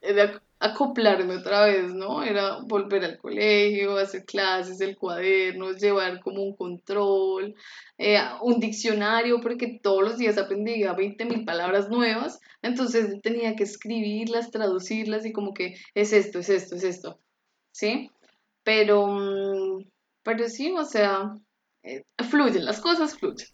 [0.00, 2.22] era acoplarme otra vez, ¿no?
[2.22, 7.54] Era volver al colegio, hacer clases, el cuaderno, llevar como un control,
[7.96, 13.64] eh, un diccionario, porque todos los días aprendía 20 mil palabras nuevas, entonces tenía que
[13.64, 17.20] escribirlas, traducirlas y como que es esto, es esto, es esto,
[17.72, 18.10] ¿sí?
[18.64, 19.84] Pero, mm,
[20.24, 21.34] pero sí, o sea,
[21.82, 23.48] eh, fluyen, las cosas fluyen.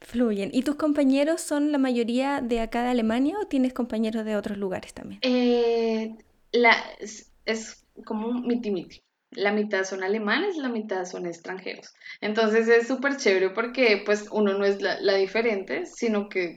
[0.00, 0.50] Fluyen.
[0.52, 4.58] ¿Y tus compañeros son la mayoría de acá de Alemania o tienes compañeros de otros
[4.58, 5.18] lugares también?
[5.22, 6.14] Eh,
[6.54, 6.76] la,
[7.44, 8.62] es, como un.
[9.32, 11.92] La mitad son alemanes, la mitad son extranjeros.
[12.20, 16.56] Entonces es súper chévere porque pues uno no es la, diferente, sino que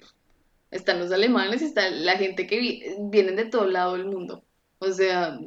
[0.69, 4.43] están los alemanes y está la gente que viene de todo lado del mundo.
[4.77, 5.39] O sea,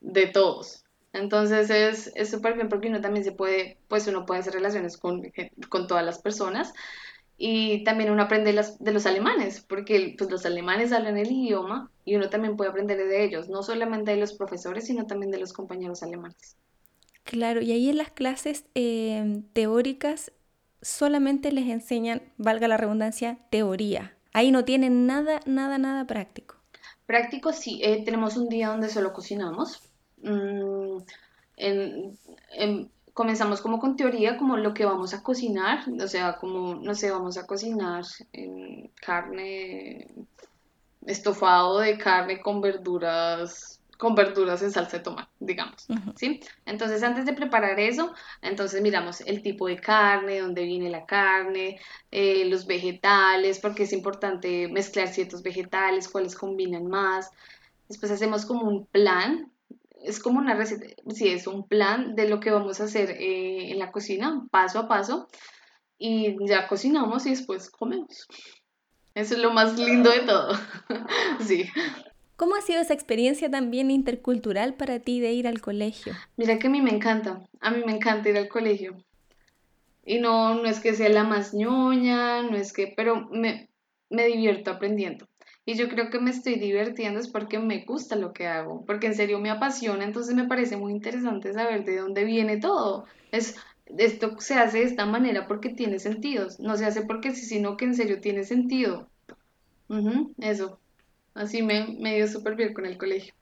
[0.00, 0.84] de todos.
[1.14, 1.70] Entonces
[2.14, 5.22] es súper bien porque uno también se puede, pues uno puede hacer relaciones con,
[5.70, 6.74] con todas las personas
[7.44, 12.14] y también uno aprende de los alemanes, porque pues, los alemanes hablan el idioma y
[12.14, 15.52] uno también puede aprender de ellos, no solamente de los profesores, sino también de los
[15.52, 16.56] compañeros alemanes.
[17.24, 20.30] Claro, y ahí en las clases em, teóricas
[20.82, 24.16] solamente les enseñan, valga la redundancia, teoría.
[24.32, 26.54] Ahí no tienen nada, nada, nada práctico.
[27.06, 29.82] Práctico sí, eh, tenemos un día donde solo cocinamos.
[30.22, 30.98] Mm,
[31.56, 32.16] en,
[32.52, 36.94] en comenzamos como con teoría, como lo que vamos a cocinar, o sea, como, no
[36.94, 38.04] sé, vamos a cocinar
[39.00, 40.08] carne,
[41.04, 45.86] estofado de carne con verduras con verduras en salsa de tomate, digamos,
[46.16, 46.40] ¿sí?
[46.66, 51.78] Entonces, antes de preparar eso, entonces miramos el tipo de carne, dónde viene la carne,
[52.10, 57.30] eh, los vegetales, porque es importante mezclar ciertos vegetales, cuáles combinan más.
[57.88, 59.52] Después hacemos como un plan,
[60.04, 63.70] es como una receta, sí, es un plan de lo que vamos a hacer eh,
[63.70, 65.28] en la cocina, paso a paso,
[65.98, 68.26] y ya cocinamos y después comemos.
[69.14, 70.54] Eso es lo más lindo de todo,
[71.40, 71.64] sí.
[72.36, 76.12] ¿Cómo ha sido esa experiencia también intercultural para ti de ir al colegio?
[76.36, 78.96] Mira que a mí me encanta, a mí me encanta ir al colegio.
[80.04, 83.68] Y no, no es que sea la más ñoña, no es que, pero me,
[84.10, 85.28] me divierto aprendiendo.
[85.64, 89.06] Y yo creo que me estoy divirtiendo es porque me gusta lo que hago, porque
[89.08, 93.06] en serio me apasiona, entonces me parece muy interesante saber de dónde viene todo.
[93.30, 93.56] Es,
[93.86, 97.76] esto se hace de esta manera porque tiene sentido, no se hace porque sí, sino
[97.76, 99.08] que en serio tiene sentido.
[100.38, 100.80] eso.
[101.34, 103.34] Así me, me dio súper bien con el colegio.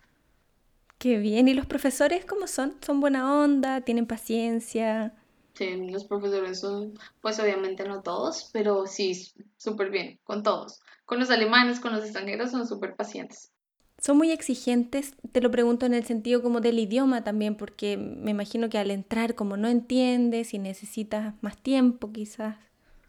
[0.99, 1.49] Qué bien.
[1.49, 2.77] ¿Y los profesores cómo son?
[2.83, 3.81] ¿Son buena onda?
[3.83, 5.15] ¿Tienen paciencia?
[5.55, 9.15] Sí, los profesores son, pues obviamente no todos, pero sí,
[9.57, 10.81] súper bien, con todos.
[11.05, 13.53] Con los alemanes, con los extranjeros, son súper pacientes.
[13.99, 18.31] Son muy exigentes, te lo pregunto en el sentido como del idioma también, porque me
[18.33, 22.57] imagino que al entrar como no entiendes y necesitas más tiempo quizás.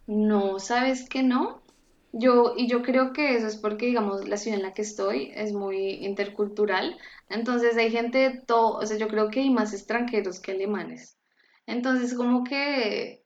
[0.05, 1.63] No, ¿sabes que no?
[2.11, 5.31] Yo, y yo creo que eso es porque, digamos, la ciudad en la que estoy
[5.33, 6.97] es muy intercultural,
[7.29, 11.17] entonces hay gente de todo, o sea, yo creo que hay más extranjeros que alemanes.
[11.71, 13.23] Entonces, como que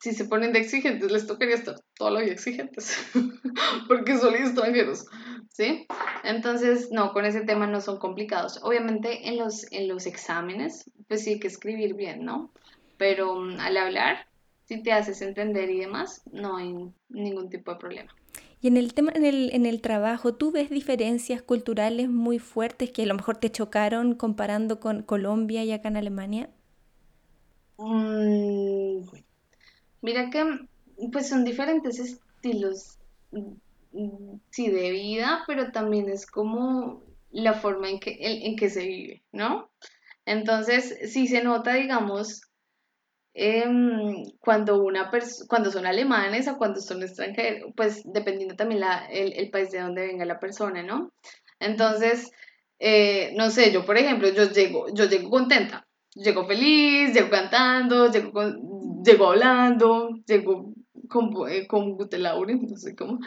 [0.00, 2.96] si se ponen de exigentes, les tocaría estar la vida exigentes,
[3.88, 5.06] porque son extranjeros,
[5.50, 5.86] ¿sí?
[6.24, 8.60] Entonces, no, con ese tema no son complicados.
[8.62, 12.50] Obviamente en los, en los exámenes, pues sí hay que escribir bien, ¿no?
[12.96, 14.26] Pero mm, al hablar,
[14.64, 16.74] si te haces entender y demás, no hay
[17.08, 18.14] ningún tipo de problema.
[18.62, 22.90] Y en el tema, en el, en el trabajo, ¿tú ves diferencias culturales muy fuertes
[22.90, 26.48] que a lo mejor te chocaron comparando con Colombia y acá en Alemania?
[27.78, 29.02] Mm,
[30.02, 30.44] mira que
[31.12, 32.98] pues son diferentes estilos,
[33.32, 38.86] mm, sí, de vida, pero también es como la forma en que, en que se
[38.86, 39.70] vive, ¿no?
[40.24, 42.46] Entonces, sí se nota, digamos,
[43.38, 45.10] Em, cuando, una
[45.46, 50.06] cuando son alemanes o cuando son extranjeros, pues dependiendo también la, el, país de donde
[50.06, 51.12] venga la persona, ¿no?
[51.60, 52.30] Entonces,
[52.78, 55.85] eh, no sé, yo por ejemplo, yo llego, yo llego contenta,
[56.16, 58.32] llego feliz, llego cantando, llego,
[59.04, 60.72] llego hablando, llego
[61.08, 63.20] con, eh, con no sé cómo.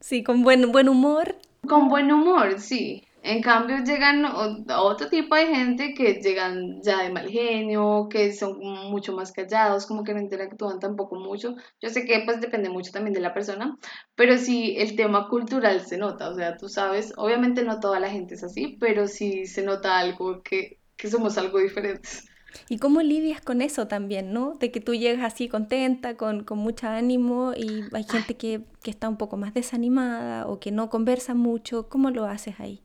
[0.00, 1.36] Sí, con buen, buen humor.
[1.66, 3.04] Con buen humor, sí.
[3.22, 8.58] En cambio, llegan otro tipo de gente que llegan ya de mal genio, que son
[8.90, 11.54] mucho más callados, como que no interactúan tampoco mucho.
[11.80, 13.78] Yo sé que pues depende mucho también de la persona,
[14.14, 18.10] pero sí el tema cultural se nota, o sea, tú sabes, obviamente no toda la
[18.10, 22.24] gente es así, pero sí se nota algo que, que somos algo diferentes.
[22.68, 24.54] ¿Y cómo lidias con eso también, no?
[24.54, 28.90] De que tú llegas así contenta, con, con mucho ánimo y hay gente que, que
[28.90, 31.88] está un poco más desanimada o que no conversa mucho.
[31.88, 32.80] ¿Cómo lo haces ahí?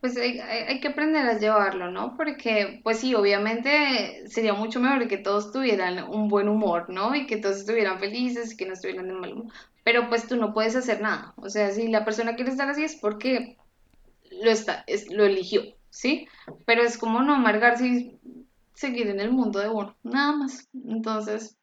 [0.00, 2.16] Pues hay, hay, que aprender a llevarlo, ¿no?
[2.16, 7.16] Porque, pues sí, obviamente sería mucho mejor que todos tuvieran un buen humor, ¿no?
[7.16, 9.52] Y que todos estuvieran felices y que no estuvieran de mal humor.
[9.82, 11.34] Pero pues tú no puedes hacer nada.
[11.36, 13.56] O sea, si la persona quiere estar así es porque
[14.30, 15.62] lo, está, es, lo eligió,
[15.98, 16.28] ¿sí?
[16.64, 18.20] Pero es como no amargarse y
[18.72, 20.68] seguir en el mundo de uno, nada más.
[20.72, 21.56] Entonces,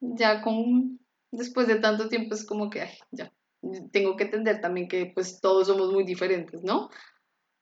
[0.00, 0.98] ya con,
[1.30, 3.30] después de tanto tiempo es como que, ay, ya,
[3.92, 6.88] tengo que entender también que pues todos somos muy diferentes, ¿no?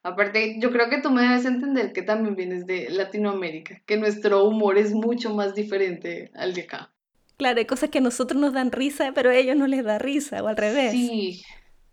[0.04, 4.44] Aparte, yo creo que tú me debes entender que también vienes de Latinoamérica, que nuestro
[4.44, 6.92] humor es mucho más diferente al de acá.
[7.38, 9.98] Claro, hay cosas que a nosotros nos dan risa, pero a ellos no les da
[9.98, 10.92] risa, o al revés.
[10.92, 11.42] Sí,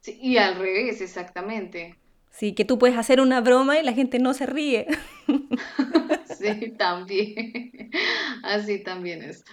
[0.01, 2.00] sí y al revés, exactamente.
[2.31, 4.87] Sí, que tú puedes hacer una broma y la gente no se ríe.
[6.37, 7.91] sí, también.
[8.43, 9.43] Así también es.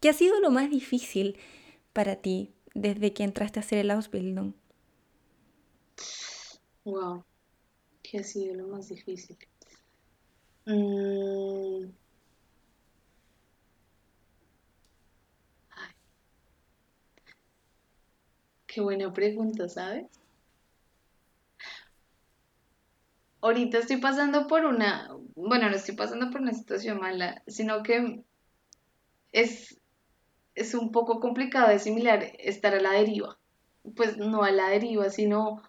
[0.00, 1.38] ¿Qué ha sido lo más difícil
[1.92, 4.54] para ti desde que entraste a hacer el Ausbildung?
[6.84, 7.24] Wow,
[8.02, 9.36] ¿qué ha sido lo más difícil?
[10.66, 11.90] Mm.
[18.66, 20.17] Qué buena pregunta, ¿sabes?
[23.40, 28.22] Ahorita estoy pasando por una, bueno, no estoy pasando por una situación mala, sino que
[29.32, 29.78] es
[30.58, 33.38] es un poco complicado de similar estar a la deriva.
[33.96, 35.62] Pues no a la deriva, sino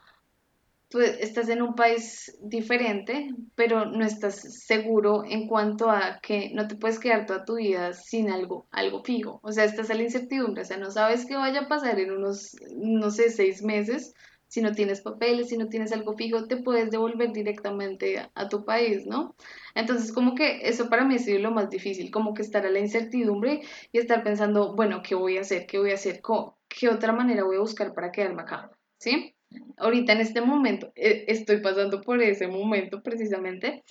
[0.89, 6.67] tú estás en un país diferente, pero no estás seguro en cuanto a que no
[6.67, 9.39] te puedes quedar toda tu vida sin algo, algo fijo.
[9.43, 12.11] O sea, estás a la incertidumbre, o sea, no sabes qué vaya a pasar en
[12.11, 14.15] unos, no sé, seis meses,
[14.49, 18.65] si no tienes papeles, si no tienes algo fijo, te puedes devolver directamente a, tu
[18.65, 19.35] país, ¿no?
[19.75, 22.71] Entonces, como que eso para mí ha sido lo más difícil, como que estar a
[22.71, 25.67] la incertidumbre y estar pensando, bueno, ¿qué voy a hacer?
[25.67, 26.21] ¿Qué voy a hacer?
[26.67, 28.71] ¿Qué otra manera voy a buscar para quedarme acá?
[28.97, 29.35] ¿Sí?
[29.77, 33.83] Ahorita en este momento eh, estoy pasando por ese momento precisamente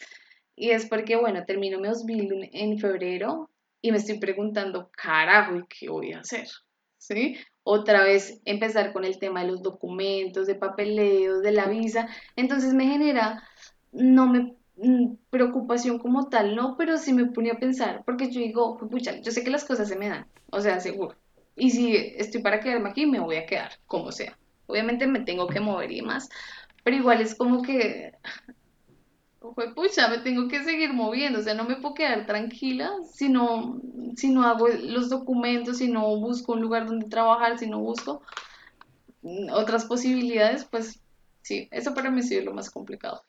[0.57, 3.49] y es porque, bueno, termino mi 2000 en febrero
[3.81, 6.49] y me estoy preguntando, carajo, ¿y qué voy a hacer?
[6.99, 7.37] ¿Sí?
[7.71, 12.09] Otra vez empezar con el tema de los documentos, de papeleos, de la visa.
[12.35, 13.43] Entonces me genera,
[13.93, 18.41] no me mm, preocupación como tal, no, pero sí me pone a pensar, porque yo
[18.41, 21.15] digo, pucha, yo sé que las cosas se me dan, o sea, seguro.
[21.57, 24.39] Y si estoy para quedarme aquí, me voy a quedar, como sea.
[24.67, 26.31] Obviamente me tengo que mover y más,
[26.85, 28.13] pero igual es como que
[29.55, 33.81] pucha, me tengo que seguir moviendo, o sea, no me puedo quedar tranquila si no,
[34.17, 38.23] si no hago los documentos, si no busco un lugar donde trabajar, si no busco
[39.53, 41.01] otras posibilidades, pues
[41.43, 43.23] sí, eso para mí ha sido lo más complicado.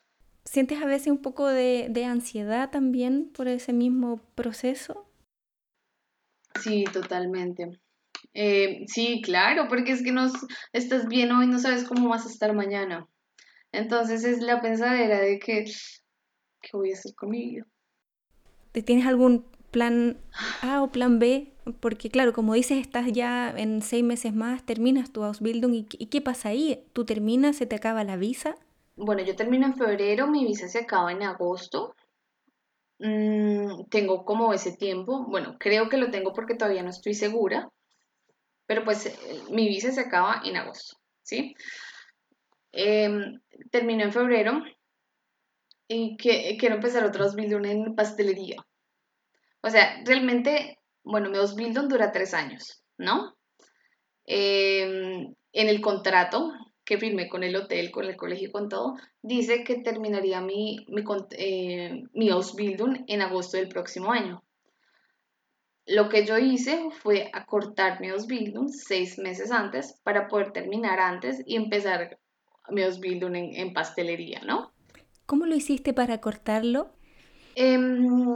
[0.44, 5.06] ¿Sientes a veces un poco de, de ansiedad también por ese mismo proceso?
[6.60, 7.80] Sí, totalmente.
[8.34, 10.30] Eh, sí, claro, porque es que no
[10.72, 13.06] estás bien hoy, no sabes cómo vas a estar mañana.
[13.72, 15.64] Entonces es la pensadera de que
[16.60, 17.66] ¿qué voy a hacer con mi vida?
[18.72, 20.18] ¿Tienes algún plan
[20.62, 21.52] A o plan B?
[21.80, 26.06] Porque claro, como dices, estás ya en seis meses más, terminas tu Ausbildung y, y
[26.06, 26.84] ¿qué pasa ahí?
[26.92, 28.56] ¿Tú terminas, se te acaba la visa?
[28.96, 31.94] Bueno, yo termino en febrero, mi visa se acaba en agosto.
[32.98, 37.70] Mm, tengo como ese tiempo, bueno, creo que lo tengo porque todavía no estoy segura,
[38.66, 39.16] pero pues eh,
[39.50, 41.54] mi visa se acaba en agosto, ¿sí?
[42.72, 43.40] Em,
[43.70, 44.62] termino en febrero,
[45.92, 48.64] y quiero empezar otro Ausbildung en pastelería.
[49.60, 53.36] O sea, realmente, bueno, mi Ausbildung dura tres años, ¿no?
[54.24, 56.52] Em, en el contrato
[56.84, 61.02] que firmé con el hotel, con el colegio con todo, dice que terminaría mi, mi,
[61.32, 64.44] eh, mi Ausbildung en agosto del próximo año.
[65.86, 71.42] Lo que yo hice fue acortar mi Ausbildung seis meses antes para poder terminar antes
[71.44, 72.20] y empezar
[72.68, 74.72] mi Ausbildung en, en pastelería, ¿no?
[75.30, 76.90] ¿Cómo lo hiciste para cortarlo?
[77.54, 78.34] Em,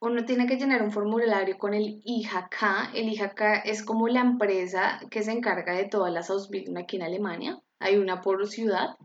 [0.00, 2.94] uno tiene que llenar un formulario con el IHK.
[2.94, 7.02] El IHK es como la empresa que se encarga de todas las Ausbildung aquí en
[7.02, 7.60] Alemania.
[7.78, 8.96] Hay una por ciudad.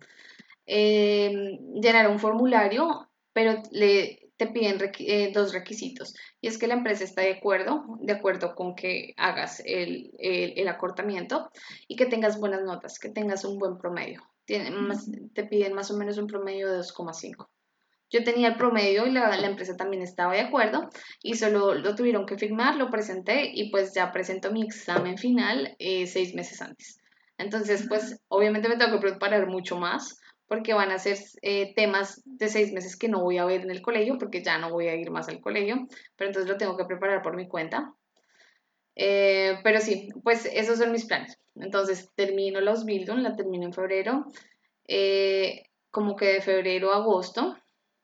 [0.66, 6.16] Em, llenar un formulario, pero le, te piden eh, dos requisitos.
[6.40, 10.70] Y es que la empresa está de acuerdo, de acuerdo con que hagas el, el
[10.70, 11.52] acortamiento
[11.90, 16.18] y que tengas buenas notas, que tengas un buen promedio te piden más o menos
[16.18, 17.48] un promedio de 2,5.
[18.10, 20.90] Yo tenía el promedio y la, empresa también estaba de acuerdo
[21.22, 25.76] y solo lo tuvieron que firmar, lo presenté y pues ya presento mi examen final
[25.78, 27.02] eh, seis meses antes.
[27.38, 32.22] Entonces, pues obviamente me tengo que preparar mucho más porque van a ser eh, temas
[32.24, 34.88] de seis meses que no voy a ver en el colegio porque ya no voy
[34.88, 37.94] a ir más al colegio, pero entonces lo tengo que preparar por mi cuenta.
[39.00, 41.38] Eh, pero sí, pues esos son mis planes.
[41.56, 44.26] Entonces termino los Bildung, la termino en febrero.
[44.88, 47.56] Eh, como que de febrero a agosto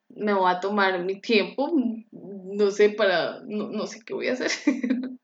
[0.09, 1.71] me voy a tomar mi tiempo,
[2.11, 4.51] no sé para, no, sé qué voy a hacer.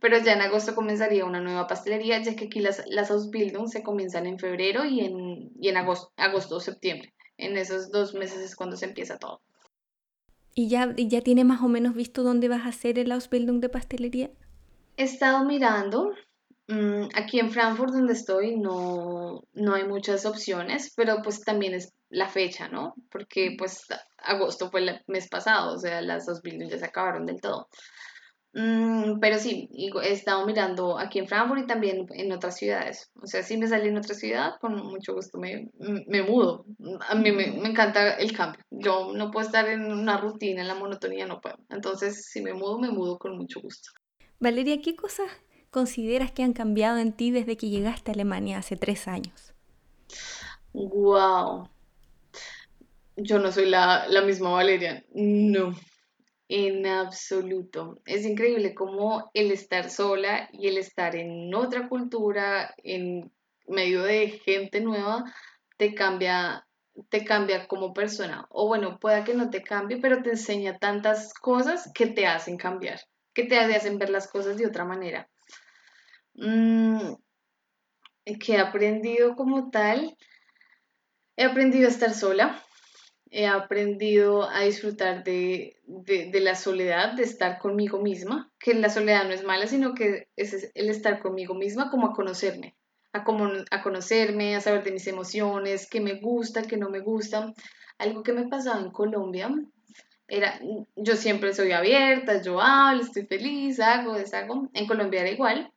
[0.00, 3.82] pero ya en agosto comenzaría una nueva pastelería, ya que aquí las, las Ausbildung se
[3.82, 7.12] comienzan en febrero y en, y en agosto, agosto o septiembre.
[7.36, 9.42] En esos dos meses es cuando se empieza todo.
[10.54, 13.68] ¿Y ya, ya tiene más o menos visto dónde vas a hacer el Ausbildung de
[13.68, 14.30] pastelería?
[14.96, 16.12] He estado mirando.
[16.66, 21.92] Mm, aquí en Frankfurt, donde estoy, no, no hay muchas opciones, pero pues también es
[22.08, 22.94] la fecha, ¿no?
[23.10, 23.86] Porque pues
[24.18, 27.68] agosto fue el mes pasado, o sea, las dos ya se acabaron del todo.
[28.54, 33.10] Mm, pero sí, he estado mirando aquí en Frankfurt y también en otras ciudades.
[33.20, 35.70] O sea, si me sale en otra ciudad, con mucho gusto me,
[36.06, 36.64] me mudo.
[37.08, 38.62] A mí me, me, encanta el cambio.
[38.70, 41.56] Yo no puedo estar en una rutina, en la monotonía, no puedo.
[41.68, 43.90] Entonces, si me mudo, me mudo con mucho gusto.
[44.40, 45.28] Valeria, ¿qué cosas
[45.70, 49.54] consideras que han cambiado en ti desde que llegaste a Alemania hace tres años?
[50.72, 51.68] Wow.
[53.16, 55.04] Yo no soy la, misma Valeria.
[55.14, 55.72] No,
[56.48, 58.00] en absoluto.
[58.06, 63.30] Es increíble cómo el estar sola y el estar en otra cultura, en
[63.68, 65.24] medio de gente nueva,
[65.76, 66.66] te cambia,
[67.08, 68.46] te cambia como persona.
[68.50, 72.56] O bueno, pueda que no te cambie, pero te enseña tantas cosas que te hacen
[72.56, 73.00] cambiar
[73.34, 75.28] que te hacen ver las cosas de otra manera.
[76.34, 77.14] Mm,
[78.40, 80.16] que he aprendido como tal,
[81.36, 82.62] he aprendido a estar sola,
[83.30, 85.80] he aprendido a disfrutar de,
[86.32, 90.70] la soledad, de estar conmigo misma, que la soledad no es mala, sino que es
[90.74, 92.76] el estar conmigo misma como a conocerme,
[93.12, 93.24] a,
[93.70, 97.52] a conocerme, a saber de mis emociones, qué me gusta, qué no me gusta.
[97.98, 99.50] Algo que me pasaba en Colombia
[100.28, 100.58] era,
[100.96, 104.68] yo siempre soy abierta, yo hablo, estoy feliz, hago, deshago.
[104.72, 105.72] En Colombia era igual,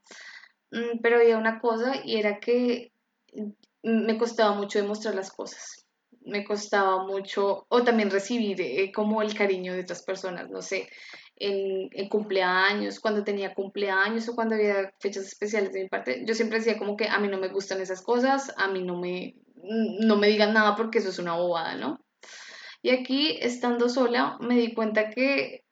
[0.72, 2.92] mm, pero había una cosa y era que
[3.84, 5.86] me costaba mucho demostrar las cosas.
[6.22, 10.90] Me costaba mucho, o también recibir eh, como el cariño de otras personas, no sé,
[11.38, 16.34] en, en, cumpleaños, cuando tenía cumpleaños o cuando había fechas especiales de mi parte, yo
[16.34, 19.36] siempre decía como que a mí no me gustan esas cosas, a mí no me,
[20.02, 22.00] no me digan nada porque eso es una bobada, ¿no?
[22.88, 25.66] Y aquí, estando sola, me di cuenta que,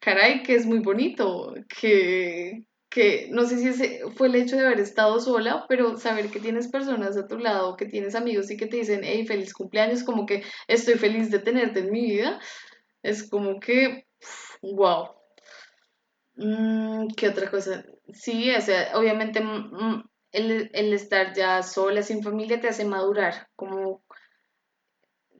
[0.00, 4.64] caray, que es muy bonito, que, que no sé si ese fue el hecho de
[4.64, 8.56] haber estado sola, pero saber que tienes personas a tu lado, que tienes amigos y
[8.56, 12.40] que te dicen, hey, feliz cumpleaños, como que estoy feliz de tenerte en mi vida,
[13.02, 14.06] es como que,
[14.62, 15.10] wow.
[16.36, 17.84] Mm, ¿Qué otra cosa?
[18.14, 22.86] Sí, o sea, obviamente mm, mm, el, el, estar ya sola, sin familia, te hace
[22.86, 24.01] madurar, como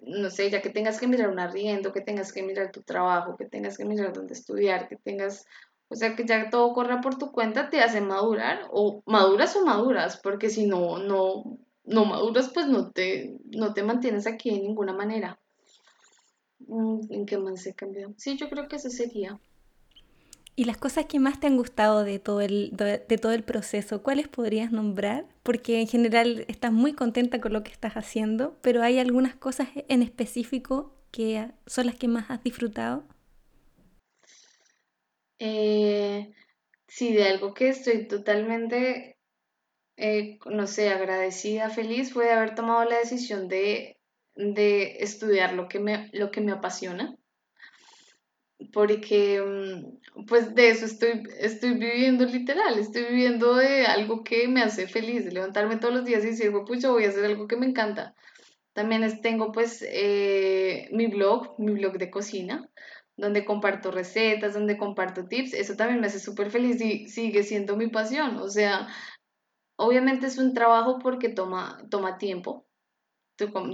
[0.05, 3.37] no sé, ya que tengas que mirar un arriendo, que tengas que mirar tu trabajo,
[3.37, 5.47] que tengas que mirar dónde estudiar, que tengas,
[5.89, 9.65] o sea, que ya todo corra por tu cuenta, te hace madurar, o maduras o
[9.65, 14.61] maduras, porque si no, no, no maduras, pues no te, no te mantienes aquí de
[14.61, 15.39] ninguna manera.
[16.67, 18.15] Mm, ¿En qué más se cambió?
[18.17, 19.39] Sí, yo creo que eso sería.
[20.55, 24.03] ¿Y las cosas que más te han gustado de todo, el, de, todo el proceso,
[24.03, 25.27] cuáles podrías nombrar?
[25.43, 29.69] Porque en general estás muy contenta con lo que estás haciendo, pero hay algunas cosas
[29.89, 33.05] en específico que son las que más has disfrutado.
[35.39, 36.35] Eh,
[36.87, 39.17] sí, de algo que estoy totalmente,
[39.97, 43.97] eh, no sé, agradecida, feliz, fue de haber tomado la decisión de,
[44.37, 47.17] de estudiar lo que me, lo que me apasiona
[48.73, 54.63] porque mm, pues de eso estoy, estoy viviendo literal, estoy viviendo de algo que me
[54.63, 57.67] hace feliz, levantarme todos los días y decir, pucha, voy a hacer algo que me
[57.67, 58.15] encanta.
[58.73, 62.69] También tengo pues eh, mi blog, mi blog de cocina,
[63.17, 67.77] donde comparto recetas, donde comparto tips, eso también me hace súper feliz y sigue siendo
[67.77, 68.89] mi pasión, o sea,
[69.77, 72.67] obviamente es un trabajo porque toma, toma tiempo,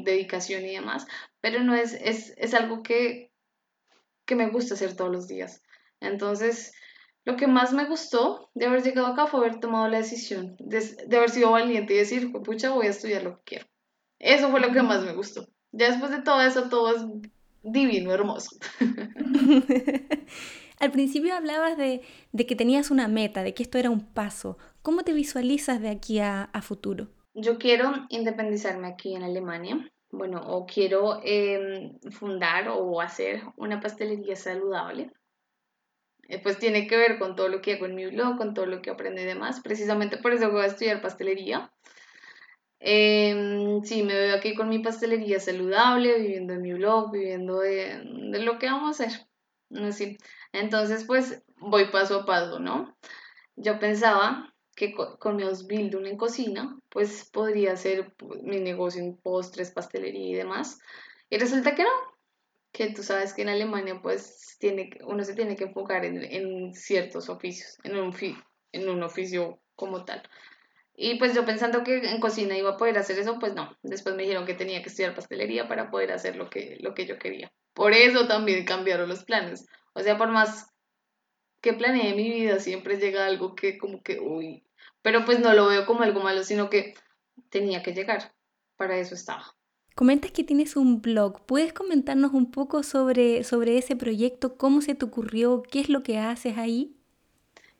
[0.04, 1.06] dedicación y demás,
[1.40, 3.27] pero no es, es, es algo que,
[4.28, 5.62] que me gusta hacer todos los días.
[6.00, 6.72] Entonces,
[7.24, 11.16] lo que más me gustó de haber llegado acá fue haber tomado la decisión, de,
[11.16, 13.66] haber sido valiente y decir, pucha, voy a estudiar lo que quiero.
[14.20, 15.48] Eso fue lo que más me gustó.
[15.72, 17.02] Ya después de todo eso, todo es
[17.62, 18.56] divino, hermoso.
[20.78, 22.02] Al principio hablabas de,
[22.36, 24.58] que tenías una meta, de que esto era un paso.
[24.82, 27.08] ¿Cómo te visualizas de aquí a, a futuro?
[27.34, 34.36] Yo quiero independizarme aquí en Alemania bueno, o quiero em, fundar o hacer una pastelería
[34.36, 35.12] saludable,
[36.28, 38.66] eh, pues tiene que ver con todo lo que hago en mi blog, con todo
[38.66, 39.60] lo que aprendí y demás.
[39.60, 41.72] Precisamente por eso voy a estudiar pastelería.
[42.80, 48.02] Eh, sí, me veo aquí con mi pastelería saludable, viviendo en mi blog, viviendo de,
[48.04, 49.26] de lo que vamos a hacer.
[49.74, 50.18] Así.
[50.52, 52.96] Entonces, pues voy paso a paso, ¿no?
[53.56, 54.47] Yo pensaba
[54.78, 60.28] que con, mi Ausbildung en cocina, pues podría ser pues, mi negocio en postres, pastelería
[60.28, 60.78] y demás.
[61.28, 61.90] Y resulta que no,
[62.70, 66.72] que tú sabes que en Alemania pues tiene, uno se tiene que enfocar en, en
[66.74, 68.14] ciertos oficios, en un,
[68.70, 70.22] en un oficio como tal.
[70.94, 73.76] Y pues yo pensando que en cocina iba a poder hacer eso, pues no.
[73.82, 77.04] Después me dijeron que tenía que estudiar pastelería para poder hacer lo que, lo que
[77.04, 77.50] yo quería.
[77.74, 79.66] Por eso también cambiaron los planes.
[79.94, 80.66] O sea, por más
[81.60, 84.64] que planeé mi vida, siempre llega algo que como que, uy,
[85.02, 86.94] pero pues no lo veo como algo malo, sino que
[87.50, 88.32] tenía que llegar.
[88.76, 89.54] Para eso estaba.
[89.94, 91.44] Comentas que tienes un blog.
[91.46, 94.56] ¿Puedes comentarnos un poco sobre, sobre ese proyecto?
[94.56, 95.62] ¿Cómo se te ocurrió?
[95.62, 96.94] ¿Qué es lo que haces ahí?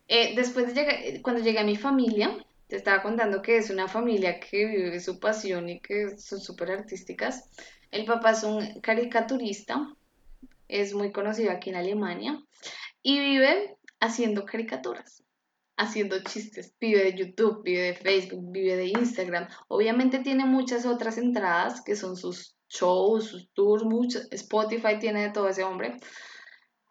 [0.09, 3.87] Eh, después de llegar, cuando llegué a mi familia, te estaba contando que es una
[3.87, 7.49] familia que vive su pasión y que son súper artísticas.
[7.93, 9.95] El papá es un caricaturista,
[10.67, 12.43] es muy conocido aquí en Alemania
[13.03, 15.23] y vive haciendo caricaturas
[15.79, 19.49] haciendo chistes, vive de YouTube, vive de Facebook, vive de Instagram.
[19.69, 23.85] Obviamente tiene muchas otras entradas que son sus shows, sus tours,
[24.33, 25.97] Spotify tiene de todo ese hombre.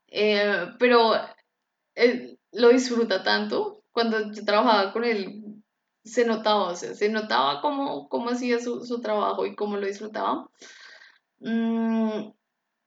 [0.07, 1.13] Eh, pero
[1.95, 3.83] él lo disfruta tanto.
[3.91, 5.43] Cuando yo trabajaba con él,
[6.03, 9.85] se notaba, o sea, se notaba cómo, cómo hacía su, su, trabajo y cómo lo
[9.85, 10.49] disfrutaba.
[11.39, 12.31] Mm,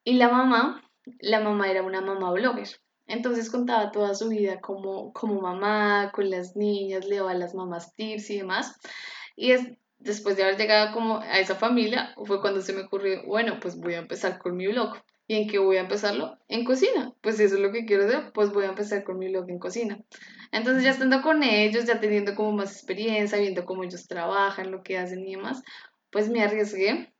[0.05, 0.83] y la mamá,
[1.21, 2.69] la mamá era una mamá blogger.
[3.11, 7.55] Entonces contaba toda su vida como, como mamá, con las niñas, le daba a las
[7.55, 8.77] mamás tips y demás.
[9.35, 9.67] Y es,
[9.99, 13.81] después de haber llegado como a esa familia, fue cuando se me ocurrió, bueno, pues
[13.81, 14.95] voy a empezar con mi blog.
[15.27, 16.39] ¿Y en qué voy a empezarlo?
[16.49, 17.13] En cocina.
[17.21, 19.59] Pues eso es lo que quiero hacer, pues voy a empezar con mi blog en
[19.59, 19.99] cocina.
[20.53, 24.83] Entonces ya estando con ellos, ya teniendo como más experiencia, viendo cómo ellos trabajan, lo
[24.83, 25.63] que hacen y demás,
[26.11, 27.13] pues me arriesgué.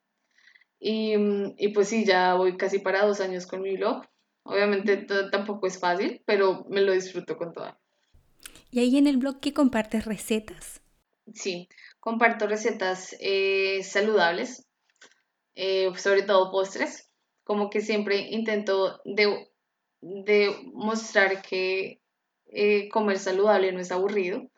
[0.78, 1.14] Y,
[1.59, 4.05] y pues sí, ya voy casi para dos años con mi blog.
[4.43, 7.78] Obviamente tampoco es fácil, pero me lo disfruto con toda.
[8.70, 10.80] ¿Y ahí en el blog qué compartes recetas?
[11.34, 11.68] Sí,
[11.99, 14.66] comparto recetas eh, saludables,
[15.55, 17.11] eh, sobre todo postres.
[17.45, 19.47] Como que siempre intento de,
[20.72, 22.01] mostrar que
[22.47, 24.51] eh, comer saludable no es aburrido,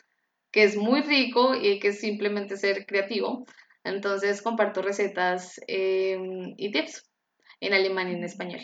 [0.51, 3.47] que es muy rico y que es simplemente ser creativo.
[3.83, 7.11] Entonces comparto recetas y tips
[7.61, 8.61] en alemán y en español.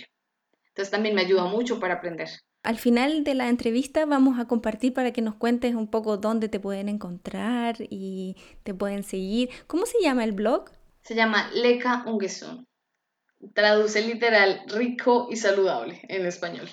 [0.79, 2.29] Entonces también me ayuda mucho para aprender.
[2.63, 6.49] Al final de la entrevista vamos a compartir para que nos cuentes un poco dónde
[6.49, 9.49] te pueden encontrar y te pueden seguir.
[9.67, 10.71] ¿Cómo se llama el blog?
[11.03, 12.65] Se llama Leca Ungesund.
[13.55, 16.69] Traduce literal rico y saludable en español.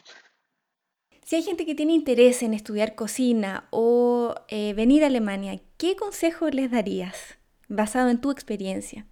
[1.23, 5.95] Si hay gente que tiene interés en estudiar cocina o eh, venir a Alemania, ¿qué
[5.95, 7.39] consejo les darías
[7.69, 9.07] basado en tu experiencia?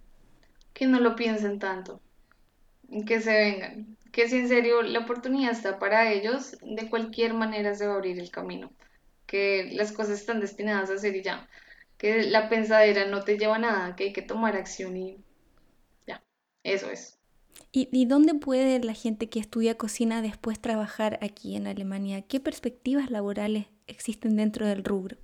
[0.72, 2.00] Que no lo piensen tanto,
[3.08, 7.74] que se vengan, que si en serio la oportunidad está para ellos, de cualquier manera
[7.74, 8.70] se va a abrir el camino,
[9.26, 11.48] que las cosas están destinadas a ser y ya,
[11.98, 15.16] que la pensadera no te lleva a nada, que hay que tomar acción y
[16.06, 16.22] ya,
[16.62, 17.18] eso es.
[17.72, 22.22] ¿Y, ¿Y, dónde puede la gente que estudia cocina después trabajar aquí en Alemania?
[22.22, 25.16] ¿Qué perspectivas laborales existen dentro del rubro?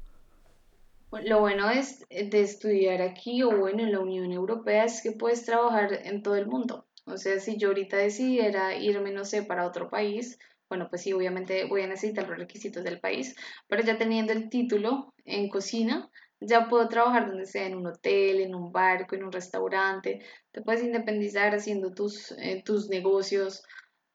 [1.13, 5.45] Lo bueno es de estudiar aquí o bueno en la Unión Europea es que puedes
[5.45, 6.87] trabajar en todo el mundo.
[7.07, 10.39] O sea, si yo ahorita decidiera irme, no sé, para otro país,
[10.69, 13.35] bueno, pues sí, obviamente voy a necesitar los requisitos del país,
[13.67, 16.09] pero ya teniendo el título en cocina,
[16.41, 20.21] ya puedo trabajar donde sea, en un hotel, en un barco, en un restaurante,
[20.53, 23.65] te puedes independizar haciendo tus, eh, tus negocios,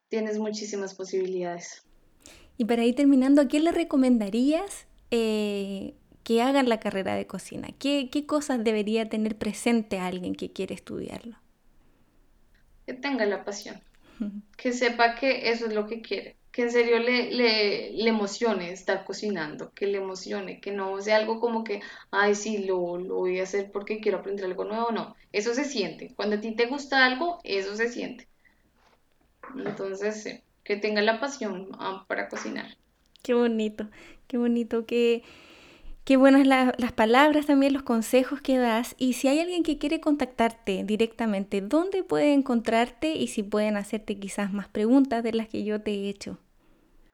[0.07, 1.83] tienes muchísimas posibilidades.
[2.57, 7.67] Y para ir terminando, ¿a quién le recomendarías eh, que hagan la carrera de cocina?
[7.77, 11.44] ¿Qué, ¿Qué cosas debería tener presente alguien que quiere estudiarlo?
[12.85, 13.81] Que tenga la pasión,
[14.57, 19.03] que sepa que eso es lo que quiere, que en serio le, le, emocione estar
[19.03, 21.81] cocinando, que le emocione, que no sea algo como que,
[22.11, 25.65] ay, sí, lo, lo voy a hacer porque quiero aprender algo nuevo, no, eso se
[25.65, 28.27] siente, cuando a ti te gusta algo, eso se siente.
[29.57, 32.75] Entonces, que tenga la pasión ah, para cocinar.
[33.21, 33.89] Qué bonito,
[34.27, 35.23] qué bonito que
[36.05, 38.93] Qué buenas las palabras, también los consejos que das.
[38.99, 44.19] Y si hay alguien que quiere contactarte directamente, ¿dónde puede encontrarte y si pueden hacerte
[44.19, 46.37] quizás más preguntas de las que yo te he hecho?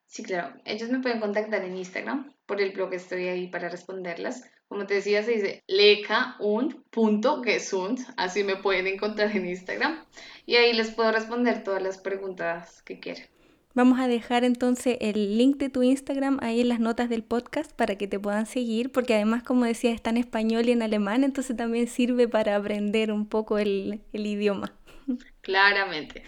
[0.07, 0.53] Sí, claro.
[0.65, 2.33] Ellos me pueden contactar en Instagram.
[2.45, 4.43] Por el blog estoy ahí para responderlas.
[4.67, 7.97] Como te decía, se dice lecaun.gesund.
[8.17, 10.03] Así me pueden encontrar en Instagram.
[10.45, 13.30] Y ahí les puedo responder todas las preguntas que quieran.
[13.73, 17.71] Vamos a dejar entonces el link de tu Instagram ahí en las notas del podcast
[17.71, 21.23] para que te puedan seguir, porque además, como decía, está en español y en alemán,
[21.23, 24.73] entonces también sirve para aprender un poco el, idioma.
[25.41, 26.23] Claramente.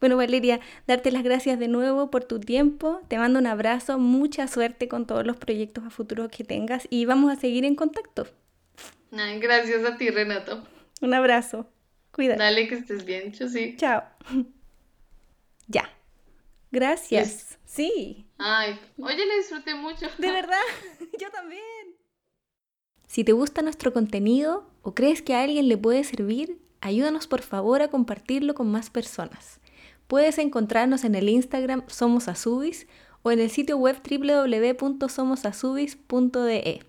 [0.00, 3.00] Bueno, Valeria, darte las gracias de nuevo por tu tiempo.
[3.08, 7.06] Te mando un abrazo, mucha suerte con todos los proyectos a futuro que tengas y
[7.06, 8.26] vamos a seguir en contacto.
[9.10, 10.62] gracias a ti, Renato.
[11.00, 11.68] Un abrazo.
[12.10, 12.42] Cuídate.
[12.42, 13.32] Dale, que estés bien.
[13.34, 13.76] sí.
[13.78, 14.02] Chao.
[15.68, 15.88] Ya.
[16.72, 17.58] Gracias.
[17.66, 18.26] Sí.
[18.38, 20.06] Ay, oye, le disfruté mucho.
[20.18, 20.56] De verdad,
[21.20, 21.62] yo también.
[23.06, 27.42] Si te gusta nuestro contenido o crees que a alguien le puede servir, ayúdanos por
[27.42, 29.60] favor a compartirlo con más personas.
[30.06, 32.86] Puedes encontrarnos en el Instagram Somos Azubis
[33.22, 36.86] o en el sitio web www.somosazubis.de.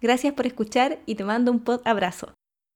[0.00, 2.32] Gracias por escuchar y te mando un pod abrazo.